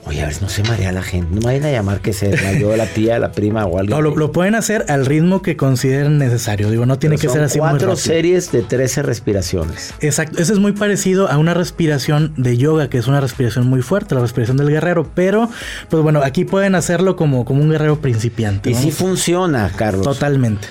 Oye, 0.05 0.21
a 0.21 0.27
ver, 0.27 0.41
no 0.41 0.47
se 0.47 0.63
marea 0.63 0.93
la 0.93 1.01
gente. 1.01 1.27
No 1.35 1.41
me 1.41 1.47
vayan 1.47 1.65
a 1.65 1.71
llamar 1.71 1.99
que 1.99 2.13
sea 2.13 2.53
yo, 2.57 2.73
la 2.77 2.85
tía, 2.85 3.19
la 3.19 3.33
prima 3.33 3.65
o 3.65 3.77
algo. 3.77 3.93
No, 3.93 4.01
lo, 4.01 4.15
lo 4.15 4.31
pueden 4.31 4.55
hacer 4.55 4.85
al 4.87 5.05
ritmo 5.05 5.41
que 5.41 5.57
consideren 5.57 6.17
necesario. 6.17 6.71
Digo, 6.71 6.85
no 6.85 6.97
tiene 6.97 7.17
que 7.17 7.27
ser 7.27 7.43
así 7.43 7.59
muy 7.59 7.67
cuatro 7.71 7.89
rápido. 7.89 7.97
series 8.05 8.49
de 8.53 8.61
13 8.61 9.01
respiraciones. 9.03 9.93
Exacto, 9.99 10.41
eso 10.41 10.53
es 10.53 10.59
muy 10.59 10.71
parecido 10.71 11.29
a 11.29 11.37
una 11.37 11.53
respiración 11.53 12.33
de 12.37 12.55
yoga, 12.55 12.89
que 12.89 12.99
es 12.99 13.07
una 13.07 13.19
respiración 13.19 13.67
muy 13.67 13.81
fuerte, 13.81 14.15
la 14.15 14.21
respiración 14.21 14.55
del 14.55 14.69
guerrero, 14.69 15.11
pero 15.13 15.49
pues 15.89 16.01
bueno, 16.01 16.21
aquí 16.23 16.45
pueden 16.45 16.75
hacerlo 16.75 17.17
como, 17.17 17.43
como 17.43 17.61
un 17.61 17.69
guerrero 17.69 17.99
principiante. 17.99 18.69
Y 18.69 18.75
sí 18.75 18.91
funciona, 18.91 19.69
Carlos. 19.75 20.03
Totalmente. 20.03 20.69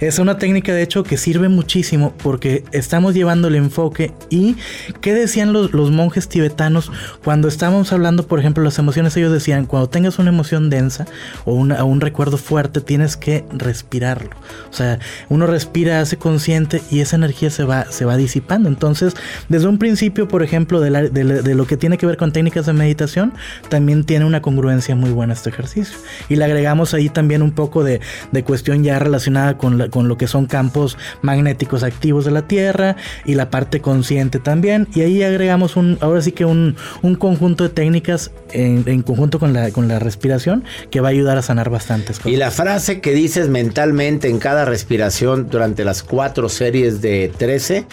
Es 0.00 0.18
una 0.18 0.36
técnica 0.36 0.74
de 0.74 0.82
hecho 0.82 1.04
que 1.04 1.16
sirve 1.16 1.48
muchísimo 1.48 2.12
porque 2.22 2.64
estamos 2.72 3.14
llevando 3.14 3.48
el 3.48 3.54
enfoque 3.54 4.12
y 4.28 4.56
¿qué 5.00 5.14
decían 5.14 5.54
los, 5.54 5.72
monjes 5.90 6.28
tibetanos 6.28 6.92
cuando 7.24 7.48
estábamos 7.48 7.92
hablando, 7.94 8.26
por 8.26 8.38
ejemplo, 8.38 8.62
las 8.62 8.78
emociones? 8.78 9.16
Ellos 9.16 9.32
decían, 9.32 9.64
cuando 9.64 9.88
tengas 9.88 10.18
una 10.18 10.28
emoción 10.28 10.68
densa 10.68 11.06
o 11.46 11.54
un 11.54 12.00
recuerdo 12.00 12.36
fuerte, 12.36 12.82
tienes 12.82 13.16
que 13.16 13.44
respirarlo. 13.52 14.30
O 14.70 14.74
sea, 14.74 14.98
uno 15.30 15.46
respira, 15.46 16.00
hace 16.00 16.18
consciente 16.18 16.82
y 16.90 17.00
esa 17.00 17.16
energía 17.16 17.48
se 17.48 17.64
va, 17.64 17.86
disipando. 18.16 18.68
Entonces, 18.68 19.14
desde 19.48 19.66
un 19.66 19.78
principio, 19.78 20.28
por 20.28 20.42
ejemplo, 20.42 20.80
de, 20.80 21.54
lo 21.54 21.66
que 21.66 21.76
tiene 21.78 21.96
que 21.96 22.06
ver 22.06 22.18
con 22.18 22.32
técnicas 22.32 22.66
de 22.66 22.74
meditación, 22.74 23.32
también 23.70 24.04
tiene 24.04 24.26
una 24.26 24.42
congruencia 24.42 24.94
muy 24.94 25.10
buena 25.10 25.32
este 25.32 25.48
ejercicio. 25.48 25.96
Y 26.28 26.36
le 26.36 26.44
agregamos 26.44 26.92
ahí 26.92 27.08
también 27.08 27.40
un 27.40 27.52
poco 27.52 27.82
de 27.82 28.00
cuestión 28.44 28.84
ya 28.84 28.98
relacionada 28.98 29.56
con, 29.56 29.78
la- 29.78 29.85
con 29.90 30.08
lo 30.08 30.16
que 30.16 30.26
son 30.26 30.46
campos 30.46 30.96
magnéticos 31.22 31.82
activos 31.82 32.24
de 32.24 32.30
la 32.30 32.42
Tierra 32.42 32.96
y 33.24 33.34
la 33.34 33.50
parte 33.50 33.80
consciente 33.80 34.38
también. 34.38 34.88
Y 34.94 35.02
ahí 35.02 35.22
agregamos 35.22 35.76
un, 35.76 35.98
ahora 36.00 36.20
sí 36.22 36.32
que 36.32 36.44
un, 36.44 36.76
un 37.02 37.14
conjunto 37.14 37.64
de 37.64 37.70
técnicas 37.70 38.30
en, 38.52 38.84
en 38.86 39.02
conjunto 39.02 39.38
con 39.38 39.52
la, 39.52 39.70
con 39.70 39.88
la 39.88 39.98
respiración 39.98 40.64
que 40.90 41.00
va 41.00 41.08
a 41.08 41.10
ayudar 41.10 41.38
a 41.38 41.42
sanar 41.42 41.70
bastantes 41.70 42.18
cosas. 42.18 42.32
Y 42.32 42.36
la 42.36 42.50
frase 42.50 43.00
que 43.00 43.12
dices 43.12 43.48
mentalmente 43.48 44.28
en 44.28 44.38
cada 44.38 44.64
respiración 44.64 45.48
durante 45.50 45.84
las 45.84 46.02
cuatro 46.02 46.48
series 46.48 47.00
de 47.00 47.32
13 47.36 47.84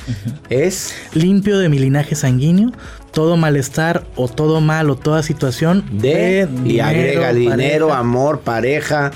es... 0.49 0.93
Limpio 1.13 1.57
de 1.57 1.69
mi 1.69 1.79
linaje 1.79 2.15
sanguíneo, 2.15 2.71
todo 3.11 3.37
malestar 3.37 4.03
o 4.15 4.27
todo 4.27 4.61
mal 4.61 4.89
o 4.89 4.95
toda 4.95 5.23
situación 5.23 5.83
De, 5.91 6.47
y 6.65 6.79
agrega 6.79 7.33
dinero, 7.33 7.87
pareja. 7.87 7.99
amor, 7.99 8.39
pareja, 8.41 9.11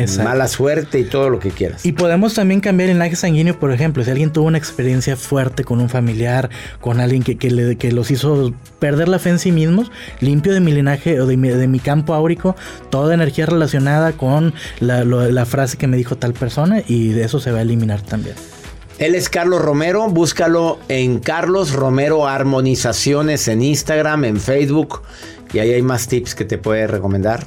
Exacto. 0.00 0.28
mala 0.28 0.48
suerte 0.48 0.98
y 1.00 1.04
todo 1.04 1.28
lo 1.30 1.38
que 1.38 1.50
quieras. 1.50 1.84
Y 1.84 1.92
podemos 1.92 2.34
también 2.34 2.60
cambiar 2.60 2.88
el 2.90 2.96
linaje 2.96 3.16
sanguíneo, 3.16 3.58
por 3.58 3.72
ejemplo, 3.72 4.02
si 4.04 4.10
alguien 4.10 4.32
tuvo 4.32 4.46
una 4.46 4.58
experiencia 4.58 5.16
fuerte 5.16 5.64
con 5.64 5.80
un 5.80 5.88
familiar, 5.88 6.50
con 6.80 7.00
alguien 7.00 7.22
que, 7.22 7.36
que, 7.36 7.50
le- 7.50 7.76
que 7.76 7.92
los 7.92 8.10
hizo 8.10 8.54
perder 8.78 9.08
la 9.08 9.18
fe 9.18 9.30
en 9.30 9.38
sí 9.38 9.52
mismos, 9.52 9.90
limpio 10.20 10.52
de 10.54 10.60
mi 10.60 10.72
linaje 10.72 11.20
o 11.20 11.26
de 11.26 11.36
mi, 11.36 11.48
de 11.48 11.68
mi 11.68 11.78
campo 11.78 12.14
áurico 12.14 12.56
toda 12.90 13.14
energía 13.14 13.46
relacionada 13.46 14.12
con 14.12 14.54
la, 14.80 15.04
lo- 15.04 15.30
la 15.30 15.46
frase 15.46 15.76
que 15.76 15.86
me 15.86 15.96
dijo 15.96 16.16
tal 16.16 16.32
persona 16.32 16.82
y 16.86 17.08
de 17.08 17.24
eso 17.24 17.40
se 17.40 17.50
va 17.52 17.58
a 17.58 17.62
eliminar 17.62 18.00
también. 18.02 18.34
Él 18.98 19.14
es 19.16 19.28
Carlos 19.28 19.60
Romero, 19.62 20.08
búscalo 20.08 20.78
en 20.88 21.18
Carlos 21.18 21.72
Romero 21.72 22.28
Armonizaciones 22.28 23.48
en 23.48 23.62
Instagram, 23.62 24.24
en 24.24 24.38
Facebook, 24.38 25.02
y 25.52 25.58
ahí 25.58 25.72
hay 25.72 25.82
más 25.82 26.06
tips 26.08 26.34
que 26.34 26.44
te 26.44 26.56
puede 26.58 26.86
recomendar. 26.86 27.44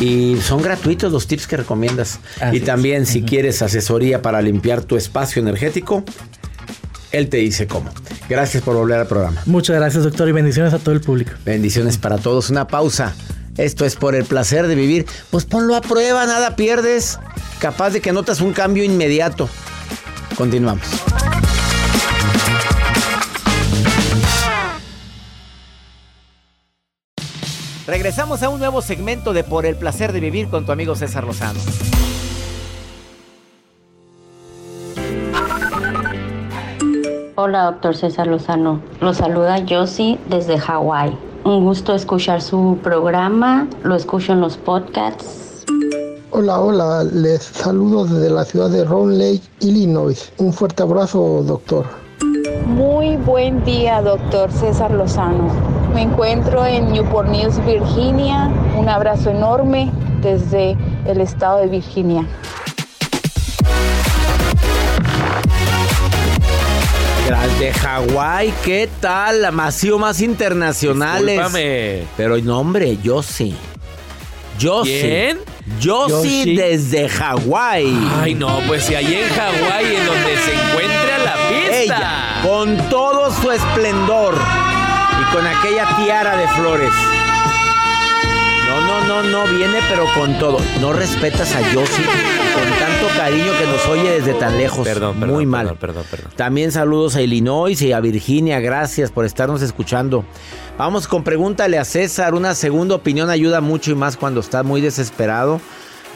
Y 0.00 0.36
son 0.42 0.62
gratuitos 0.62 1.12
los 1.12 1.26
tips 1.26 1.46
que 1.46 1.56
recomiendas. 1.56 2.20
Así 2.40 2.58
y 2.58 2.60
también 2.60 3.06
si 3.06 3.22
quieres 3.22 3.62
asesoría 3.62 4.22
para 4.22 4.42
limpiar 4.42 4.82
tu 4.82 4.96
espacio 4.96 5.40
energético, 5.40 6.04
él 7.12 7.28
te 7.28 7.38
dice 7.38 7.66
cómo. 7.66 7.90
Gracias 8.28 8.62
por 8.62 8.76
volver 8.76 9.00
al 9.00 9.06
programa. 9.06 9.40
Muchas 9.46 9.76
gracias, 9.76 10.04
doctor, 10.04 10.28
y 10.28 10.32
bendiciones 10.32 10.74
a 10.74 10.78
todo 10.78 10.94
el 10.94 11.00
público. 11.00 11.32
Bendiciones 11.44 11.96
para 11.96 12.18
todos. 12.18 12.50
Una 12.50 12.66
pausa. 12.66 13.14
Esto 13.56 13.86
es 13.86 13.96
por 13.96 14.14
el 14.14 14.24
placer 14.24 14.66
de 14.66 14.74
vivir. 14.74 15.06
Pues 15.30 15.44
ponlo 15.44 15.74
a 15.74 15.80
prueba, 15.80 16.26
nada 16.26 16.56
pierdes. 16.56 17.18
Capaz 17.58 17.90
de 17.90 18.00
que 18.00 18.12
notas 18.12 18.40
un 18.40 18.52
cambio 18.52 18.84
inmediato. 18.84 19.48
Continuamos. 20.36 20.86
Regresamos 27.86 28.42
a 28.42 28.48
un 28.48 28.58
nuevo 28.58 28.82
segmento 28.82 29.32
de 29.32 29.44
Por 29.44 29.64
el 29.64 29.76
placer 29.76 30.12
de 30.12 30.18
vivir 30.18 30.48
con 30.48 30.66
tu 30.66 30.72
amigo 30.72 30.96
César 30.96 31.22
Lozano. 31.22 31.60
Hola, 37.36 37.66
doctor 37.66 37.96
César 37.96 38.26
Lozano. 38.26 38.80
Lo 39.00 39.14
saluda 39.14 39.62
Josie 39.68 40.18
desde 40.28 40.58
Hawái. 40.58 41.16
Un 41.44 41.64
gusto 41.64 41.94
escuchar 41.94 42.42
su 42.42 42.76
programa. 42.82 43.68
Lo 43.84 43.94
escucho 43.94 44.32
en 44.32 44.40
los 44.40 44.56
podcasts. 44.56 45.64
Hola, 46.32 46.58
hola, 46.58 47.04
les 47.04 47.44
saludo 47.44 48.04
desde 48.04 48.30
la 48.30 48.44
ciudad 48.44 48.68
de 48.68 48.84
Round 48.84 49.16
Lake, 49.16 49.42
Illinois. 49.60 50.32
Un 50.38 50.52
fuerte 50.52 50.82
abrazo, 50.82 51.44
doctor. 51.44 51.86
Muy 52.66 53.16
buen 53.16 53.64
día, 53.64 54.02
doctor 54.02 54.50
César 54.50 54.90
Lozano. 54.90 55.75
Me 55.96 56.02
encuentro 56.02 56.66
en 56.66 56.92
Newport 56.92 57.26
News, 57.30 57.54
Virginia. 57.64 58.50
Un 58.76 58.86
abrazo 58.86 59.30
enorme 59.30 59.90
desde 60.20 60.76
el 61.06 61.22
estado 61.22 61.60
de 61.60 61.68
Virginia. 61.68 62.26
Las 67.30 67.58
de 67.58 67.72
Hawái, 67.72 68.52
¿qué 68.62 68.90
tal? 69.00 69.42
Ha 69.46 69.70
sido 69.70 69.98
más 69.98 70.20
internacionales. 70.20 71.38
Discúlpame. 71.38 72.02
Pero 72.14 72.36
no, 72.42 72.60
hombre, 72.60 72.98
yo 73.02 73.22
sí. 73.22 73.56
Yo 74.58 74.82
¿Quién? 74.82 75.38
sí. 75.38 75.44
Yo, 75.80 76.08
Yo 76.08 76.20
sí 76.20 76.42
sí. 76.44 76.56
desde 76.56 77.08
Hawái. 77.08 77.98
Ay, 78.20 78.34
no, 78.34 78.60
pues 78.68 78.84
si 78.84 78.94
ahí 78.94 79.14
en 79.14 79.28
Hawái, 79.30 79.96
en 79.96 80.04
donde 80.06 80.36
se 80.44 80.52
encuentra 80.52 81.18
la 81.24 81.36
pista. 81.48 81.80
Ella, 81.80 82.42
con 82.42 82.76
todo 82.90 83.32
su 83.32 83.50
esplendor 83.50 84.34
y 85.30 85.34
con 85.34 85.46
aquella 85.46 85.96
tiara 85.96 86.36
de 86.36 86.48
flores. 86.48 86.92
No, 88.68 88.80
no, 88.80 89.22
no, 89.22 89.22
no, 89.22 89.52
viene 89.56 89.78
pero 89.88 90.04
con 90.14 90.38
todo. 90.38 90.58
No 90.80 90.92
respetas 90.92 91.54
a 91.54 91.60
Yossi 91.72 92.02
con 92.02 92.78
tanto 92.78 93.08
cariño 93.16 93.52
que 93.58 93.66
nos 93.66 93.86
oye 93.86 94.20
desde 94.20 94.34
tan 94.34 94.58
lejos. 94.58 94.86
Perdón, 94.86 95.18
perdón, 95.18 95.34
Muy 95.34 95.46
mal. 95.46 95.66
perdón, 95.66 95.78
perdón, 95.78 96.04
perdón. 96.10 96.32
También 96.36 96.72
saludos 96.72 97.16
a 97.16 97.22
Illinois 97.22 97.80
y 97.80 97.92
a 97.92 98.00
Virginia. 98.00 98.60
Gracias 98.60 99.10
por 99.10 99.24
estarnos 99.24 99.62
escuchando. 99.62 100.24
Vamos 100.76 101.08
con 101.08 101.22
pregúntale 101.24 101.78
a 101.78 101.84
César. 101.84 102.34
Una 102.34 102.54
segunda 102.54 102.96
opinión 102.96 103.30
ayuda 103.30 103.60
mucho 103.60 103.92
y 103.92 103.94
más 103.94 104.16
cuando 104.16 104.40
está 104.40 104.62
muy 104.62 104.80
desesperado. 104.80 105.60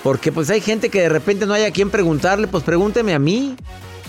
Porque 0.03 0.33
pues 0.33 0.51
hay 0.51 0.61
gente 0.61 0.89
que 0.89 1.03
de 1.03 1.09
repente 1.09 1.47
no 1.47 1.55
hay 1.55 1.65
a 1.65 1.71
quien 1.71 1.89
preguntarle. 1.91 2.47
Pues 2.49 2.65
pregúnteme 2.65 3.15
a 3.15 3.19
mí. 3.19 3.55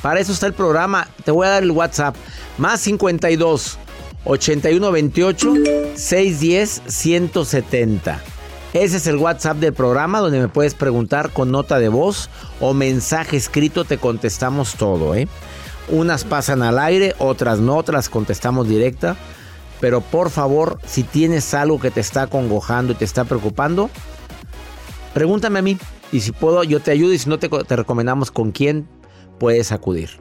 Para 0.02 0.20
eso 0.20 0.32
está 0.32 0.48
el 0.48 0.54
programa. 0.54 1.08
Te 1.24 1.32
voy 1.32 1.46
a 1.48 1.52
dar 1.52 1.64
el 1.64 1.72
WhatsApp. 1.72 2.16
Más 2.58 2.82
52 2.82 3.78
8128 4.26 5.54
610 5.96 6.82
170. 6.88 8.22
Ese 8.74 8.98
es 8.98 9.08
el 9.08 9.18
WhatsApp 9.18 9.58
del 9.58 9.74
programa 9.74 10.20
donde 10.20 10.40
me 10.40 10.48
puedes 10.48 10.76
preguntar 10.76 11.32
con 11.32 11.52
nota 11.52 11.78
de 11.78 11.90
voz 11.90 12.30
o 12.62 12.74
mensaje 12.74 13.36
escrito. 13.36 13.84
Te 13.84 13.98
contestamos 13.98 14.76
todo, 14.76 15.14
¿eh? 15.14 15.28
Unas 15.90 16.24
pasan 16.24 16.62
al 16.62 16.80
aire, 16.80 17.14
otras 17.20 17.60
no, 17.60 17.76
otras 17.76 18.08
contestamos 18.08 18.70
directa. 18.70 19.18
Pero 19.82 20.00
por 20.00 20.30
favor, 20.30 20.80
si 20.86 21.04
tienes 21.04 21.54
algo 21.54 21.80
que 21.80 21.92
te 21.92 22.00
está 22.00 22.28
congojando 22.28 22.94
y 22.94 22.96
te 22.96 23.04
está 23.04 23.26
preocupando, 23.26 23.90
pregúntame 25.14 25.60
a 25.60 25.64
mí. 25.64 25.78
Y 26.14 26.22
si 26.22 26.32
puedo, 26.32 26.64
yo 26.64 26.80
te 26.80 26.92
ayudo. 26.92 27.12
Y 27.12 27.18
si 27.18 27.28
no, 27.28 27.40
te, 27.40 27.50
te 27.50 27.76
recomendamos 27.76 28.32
con 28.32 28.52
quién 28.52 28.88
puedes 29.38 29.72
acudir. 29.74 30.12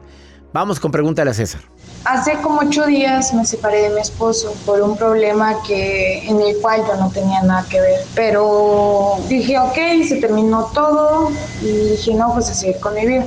Vamos 0.53 0.81
con 0.81 0.91
pregúntale 0.91 1.31
a 1.31 1.35
César. 1.35 1.61
Hace 2.05 2.41
como 2.41 2.61
ocho 2.61 2.87
días 2.87 3.35
me 3.35 3.45
separé 3.45 3.83
de 3.83 3.91
mi 3.91 4.01
esposo 4.01 4.55
por 4.65 4.81
un 4.81 4.97
problema 4.97 5.62
que 5.62 6.27
en 6.27 6.41
el 6.41 6.57
cual 6.59 6.83
yo 6.87 6.97
no 6.97 7.11
tenía 7.11 7.43
nada 7.43 7.66
que 7.68 7.81
ver. 7.81 8.01
Pero 8.14 9.18
dije, 9.29 9.59
ok, 9.59 10.07
se 10.09 10.16
terminó 10.16 10.70
todo 10.72 11.31
y 11.61 11.91
dije, 11.91 12.14
no, 12.14 12.33
pues 12.33 12.49
a 12.49 12.55
seguir 12.55 12.81
con 12.81 12.95
mi 12.95 13.07
vida. 13.07 13.27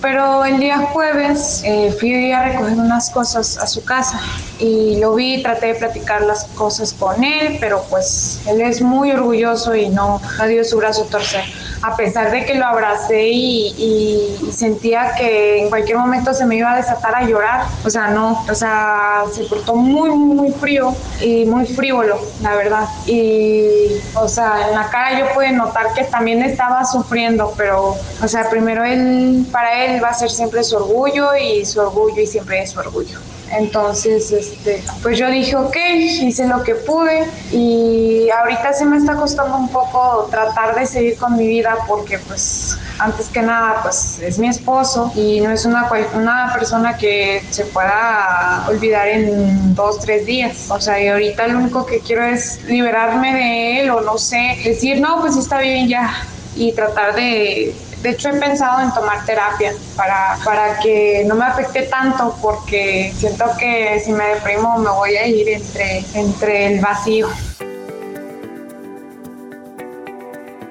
Pero 0.00 0.44
el 0.46 0.58
día 0.58 0.78
jueves 0.92 1.62
eh, 1.64 1.94
fui 1.98 2.32
a 2.32 2.42
recoger 2.44 2.72
unas 2.78 3.10
cosas 3.10 3.58
a 3.58 3.66
su 3.66 3.84
casa 3.84 4.18
y 4.58 4.96
lo 4.98 5.14
vi, 5.14 5.42
traté 5.42 5.68
de 5.68 5.74
platicar 5.74 6.22
las 6.22 6.44
cosas 6.54 6.92
con 6.94 7.22
él, 7.22 7.58
pero 7.60 7.84
pues 7.90 8.40
él 8.46 8.60
es 8.62 8.80
muy 8.82 9.10
orgulloso 9.12 9.74
y 9.74 9.88
no, 9.90 10.20
no 10.38 10.46
dio 10.46 10.64
su 10.64 10.78
brazo 10.78 11.04
a 11.04 11.06
torcer. 11.06 11.44
A 11.82 11.96
pesar 11.96 12.30
de 12.30 12.44
que 12.44 12.54
lo 12.54 12.66
abracé 12.66 13.28
y, 13.28 13.68
y- 13.78 14.48
y 14.48 14.52
sentía 14.52 15.14
que 15.16 15.62
en 15.62 15.68
cualquier 15.70 15.96
momento 15.98 16.32
se 16.34 16.44
me 16.46 16.56
iba 16.56 16.72
a 16.72 16.76
desatar 16.76 17.14
a 17.14 17.22
llorar, 17.24 17.64
o 17.84 17.90
sea, 17.90 18.08
no, 18.08 18.44
o 18.48 18.54
sea, 18.54 19.22
se 19.32 19.44
portó 19.44 19.74
muy, 19.76 20.10
muy 20.10 20.50
frío 20.52 20.94
y 21.22 21.44
muy 21.46 21.66
frívolo, 21.66 22.18
la 22.42 22.54
verdad. 22.54 22.84
Y, 23.06 23.96
o 24.14 24.28
sea, 24.28 24.68
en 24.68 24.74
la 24.74 24.88
cara 24.90 25.18
yo 25.18 25.26
pude 25.34 25.52
notar 25.52 25.86
que 25.94 26.04
también 26.04 26.42
estaba 26.42 26.84
sufriendo, 26.84 27.52
pero, 27.56 27.96
o 28.22 28.28
sea, 28.28 28.48
primero 28.50 28.84
él, 28.84 29.46
para 29.50 29.84
él 29.84 29.89
él 29.94 30.02
va 30.02 30.08
a 30.08 30.14
ser 30.14 30.30
siempre 30.30 30.62
su 30.62 30.76
orgullo 30.76 31.34
y 31.36 31.64
su 31.64 31.80
orgullo 31.80 32.20
y 32.20 32.26
siempre 32.26 32.62
es 32.62 32.70
su 32.70 32.80
orgullo. 32.80 33.18
Entonces, 33.52 34.30
este, 34.30 34.82
pues 35.02 35.18
yo 35.18 35.28
dije, 35.28 35.56
ok, 35.56 35.76
hice 36.22 36.46
lo 36.46 36.62
que 36.62 36.76
pude 36.76 37.28
y 37.50 38.30
ahorita 38.30 38.72
sí 38.72 38.84
me 38.84 38.96
está 38.96 39.16
costando 39.16 39.56
un 39.56 39.68
poco 39.68 40.28
tratar 40.30 40.76
de 40.76 40.86
seguir 40.86 41.16
con 41.16 41.36
mi 41.36 41.48
vida 41.48 41.76
porque 41.88 42.18
pues 42.20 42.76
antes 43.00 43.28
que 43.28 43.42
nada 43.42 43.80
pues 43.82 44.20
es 44.20 44.38
mi 44.38 44.48
esposo 44.48 45.10
y 45.16 45.40
no 45.40 45.50
es 45.50 45.64
una, 45.64 45.90
una 46.14 46.52
persona 46.52 46.96
que 46.96 47.42
se 47.50 47.64
pueda 47.64 48.66
olvidar 48.68 49.08
en 49.08 49.74
dos, 49.74 49.98
tres 49.98 50.26
días. 50.26 50.70
O 50.70 50.80
sea, 50.80 51.02
y 51.02 51.08
ahorita 51.08 51.48
lo 51.48 51.58
único 51.58 51.86
que 51.86 51.98
quiero 51.98 52.24
es 52.24 52.62
liberarme 52.64 53.34
de 53.34 53.80
él 53.80 53.90
o 53.90 54.00
no 54.00 54.16
sé, 54.16 54.58
decir, 54.64 55.00
no, 55.00 55.20
pues 55.20 55.36
está 55.36 55.58
bien 55.58 55.88
ya 55.88 56.24
y 56.54 56.72
tratar 56.72 57.14
de 57.14 57.74
de 58.02 58.10
hecho, 58.10 58.30
he 58.30 58.40
pensado 58.40 58.80
en 58.80 58.92
tomar 58.94 59.26
terapia 59.26 59.74
para, 59.94 60.38
para 60.42 60.78
que 60.78 61.22
no 61.26 61.34
me 61.34 61.44
afecte 61.44 61.82
tanto 61.82 62.34
porque 62.40 63.12
siento 63.14 63.44
que 63.58 64.00
si 64.02 64.12
me 64.12 64.24
deprimo 64.24 64.78
me 64.78 64.88
voy 64.88 65.16
a 65.16 65.26
ir 65.26 65.48
entre, 65.50 66.04
entre 66.14 66.74
el 66.74 66.80
vacío. 66.80 67.28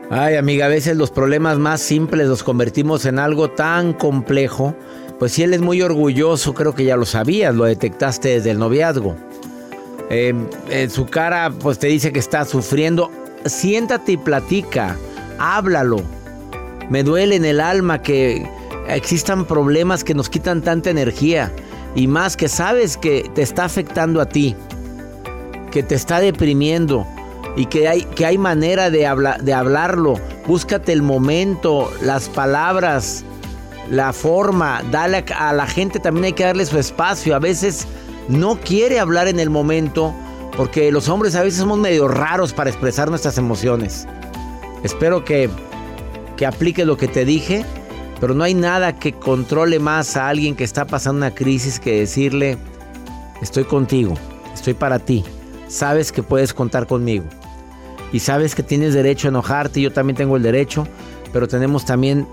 Ay, 0.09 0.37
amiga, 0.37 0.65
a 0.65 0.69
veces 0.69 0.97
los 0.97 1.11
problemas 1.11 1.59
más 1.59 1.81
simples 1.81 2.27
los 2.27 2.41
convertimos 2.41 3.05
en 3.05 3.19
algo 3.19 3.51
tan 3.51 3.93
complejo. 3.93 4.73
Pues 5.19 5.33
si 5.33 5.43
él 5.43 5.53
es 5.53 5.61
muy 5.61 5.83
orgulloso, 5.83 6.55
creo 6.55 6.73
que 6.73 6.85
ya 6.85 6.97
lo 6.97 7.05
sabías, 7.05 7.53
lo 7.53 7.65
detectaste 7.65 8.29
desde 8.29 8.49
el 8.49 8.57
noviazgo. 8.57 9.15
Em, 10.09 10.47
en 10.71 10.89
su 10.89 11.05
cara, 11.05 11.51
pues 11.51 11.77
te 11.77 11.87
dice 11.87 12.11
que 12.11 12.17
está 12.17 12.43
sufriendo. 12.45 13.11
Siéntate 13.45 14.13
y 14.13 14.17
platica, 14.17 14.97
háblalo 15.37 16.18
me 16.89 17.03
duele 17.03 17.35
en 17.35 17.45
el 17.45 17.61
alma 17.61 18.01
que 18.01 18.49
existan 18.87 19.45
problemas 19.45 20.03
que 20.03 20.13
nos 20.13 20.29
quitan 20.29 20.61
tanta 20.61 20.89
energía. 20.89 21.51
Y 21.95 22.07
más 22.07 22.35
que 22.35 22.47
sabes 22.47 22.97
que 22.97 23.29
te 23.33 23.41
está 23.41 23.65
afectando 23.65 24.21
a 24.21 24.25
ti. 24.25 24.55
Que 25.71 25.83
te 25.83 25.95
está 25.95 26.19
deprimiendo. 26.19 27.05
Y 27.55 27.65
que 27.67 27.87
hay, 27.87 28.03
que 28.03 28.25
hay 28.25 28.37
manera 28.37 28.89
de, 28.89 29.07
de 29.41 29.53
hablarlo. 29.53 30.19
Búscate 30.47 30.91
el 30.91 31.01
momento, 31.01 31.91
las 32.01 32.29
palabras, 32.29 33.23
la 33.89 34.13
forma. 34.13 34.81
Dale 34.91 35.23
a, 35.35 35.49
a 35.49 35.53
la 35.53 35.67
gente 35.67 35.99
también 35.99 36.25
hay 36.25 36.33
que 36.33 36.43
darle 36.43 36.65
su 36.65 36.79
espacio. 36.79 37.35
A 37.35 37.39
veces 37.39 37.87
no 38.27 38.59
quiere 38.59 38.99
hablar 38.99 39.27
en 39.27 39.39
el 39.39 39.49
momento. 39.49 40.13
Porque 40.57 40.91
los 40.91 41.07
hombres 41.07 41.35
a 41.35 41.43
veces 41.43 41.59
somos 41.59 41.77
medio 41.77 42.07
raros 42.07 42.51
para 42.53 42.69
expresar 42.69 43.09
nuestras 43.09 43.37
emociones. 43.37 44.07
Espero 44.83 45.23
que 45.23 45.49
que 46.39 46.45
aplique 46.45 46.85
lo 46.85 46.95
que 46.95 47.09
te 47.09 47.25
dije, 47.25 47.65
pero 48.21 48.33
no 48.33 48.45
hay 48.45 48.53
nada 48.53 48.97
que 48.97 49.11
controle 49.11 49.77
más 49.77 50.15
a 50.15 50.29
alguien 50.29 50.55
que 50.55 50.63
está 50.63 50.87
pasando 50.87 51.17
una 51.17 51.35
crisis 51.35 51.81
que 51.81 51.99
decirle, 51.99 52.57
estoy 53.41 53.65
contigo, 53.65 54.13
estoy 54.53 54.73
para 54.73 54.99
ti, 54.99 55.25
sabes 55.67 56.13
que 56.13 56.23
puedes 56.23 56.53
contar 56.53 56.87
conmigo. 56.87 57.25
Y 58.13 58.19
sabes 58.19 58.55
que 58.55 58.63
tienes 58.63 58.93
derecho 58.93 59.27
a 59.27 59.31
enojarte, 59.31 59.81
yo 59.81 59.91
también 59.91 60.15
tengo 60.15 60.37
el 60.37 60.43
derecho, 60.43 60.87
pero 61.33 61.49
tenemos 61.49 61.83
también 61.83 62.25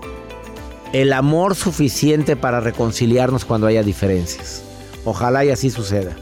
el 0.93 1.11
amor 1.11 1.53
suficiente 1.55 2.37
para 2.37 2.61
reconciliarnos 2.61 3.43
cuando 3.43 3.67
haya 3.67 3.83
diferencias. 3.83 4.63
Ojalá 5.03 5.43
y 5.43 5.49
así 5.49 5.69
suceda. 5.69 6.15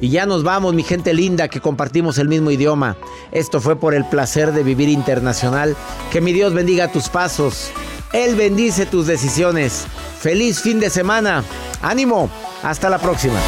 Y 0.00 0.10
ya 0.10 0.24
nos 0.24 0.44
vamos, 0.44 0.72
mi 0.72 0.84
gente 0.84 1.12
linda, 1.14 1.48
que 1.48 1.60
compartimos 1.60 2.18
el 2.18 2.28
mismo 2.28 2.52
idioma. 2.52 2.96
Esto 3.32 3.60
fue 3.60 3.76
por 3.76 3.94
el 3.94 4.04
placer 4.04 4.52
de 4.52 4.62
vivir 4.62 4.88
internacional. 4.88 5.76
Que 6.12 6.20
mi 6.20 6.32
Dios 6.32 6.54
bendiga 6.54 6.92
tus 6.92 7.08
pasos. 7.08 7.70
Él 8.12 8.34
bendice 8.34 8.86
tus 8.86 9.06
decisiones. 9.06 9.86
Feliz 10.20 10.60
fin 10.60 10.80
de 10.80 10.90
semana. 10.90 11.44
Ánimo. 11.82 12.30
Hasta 12.62 12.88
la 12.88 12.98
próxima. 12.98 13.38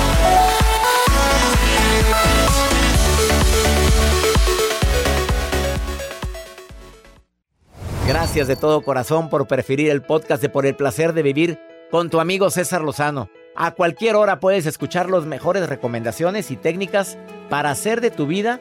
Gracias 8.07 8.49
de 8.49 8.57
todo 8.57 8.81
corazón 8.81 9.29
por 9.29 9.47
preferir 9.47 9.91
el 9.91 10.03
podcast 10.03 10.41
de 10.41 10.49
Por 10.49 10.65
el 10.65 10.75
placer 10.75 11.13
de 11.13 11.23
vivir 11.23 11.59
con 11.91 12.11
tu 12.11 12.21
amigo 12.21 12.51
César 12.51 12.81
Lozano. 12.81 13.29
A 13.55 13.73
cualquier 13.73 14.17
hora 14.17 14.41
puedes 14.41 14.67
escuchar 14.67 15.11
las 15.11 15.27
mejores 15.27 15.69
recomendaciones 15.69 16.51
y 16.51 16.57
técnicas 16.57 17.19
para 17.51 17.71
hacer 17.71 18.01
de 18.01 18.11
tu 18.11 18.27
vida 18.27 18.61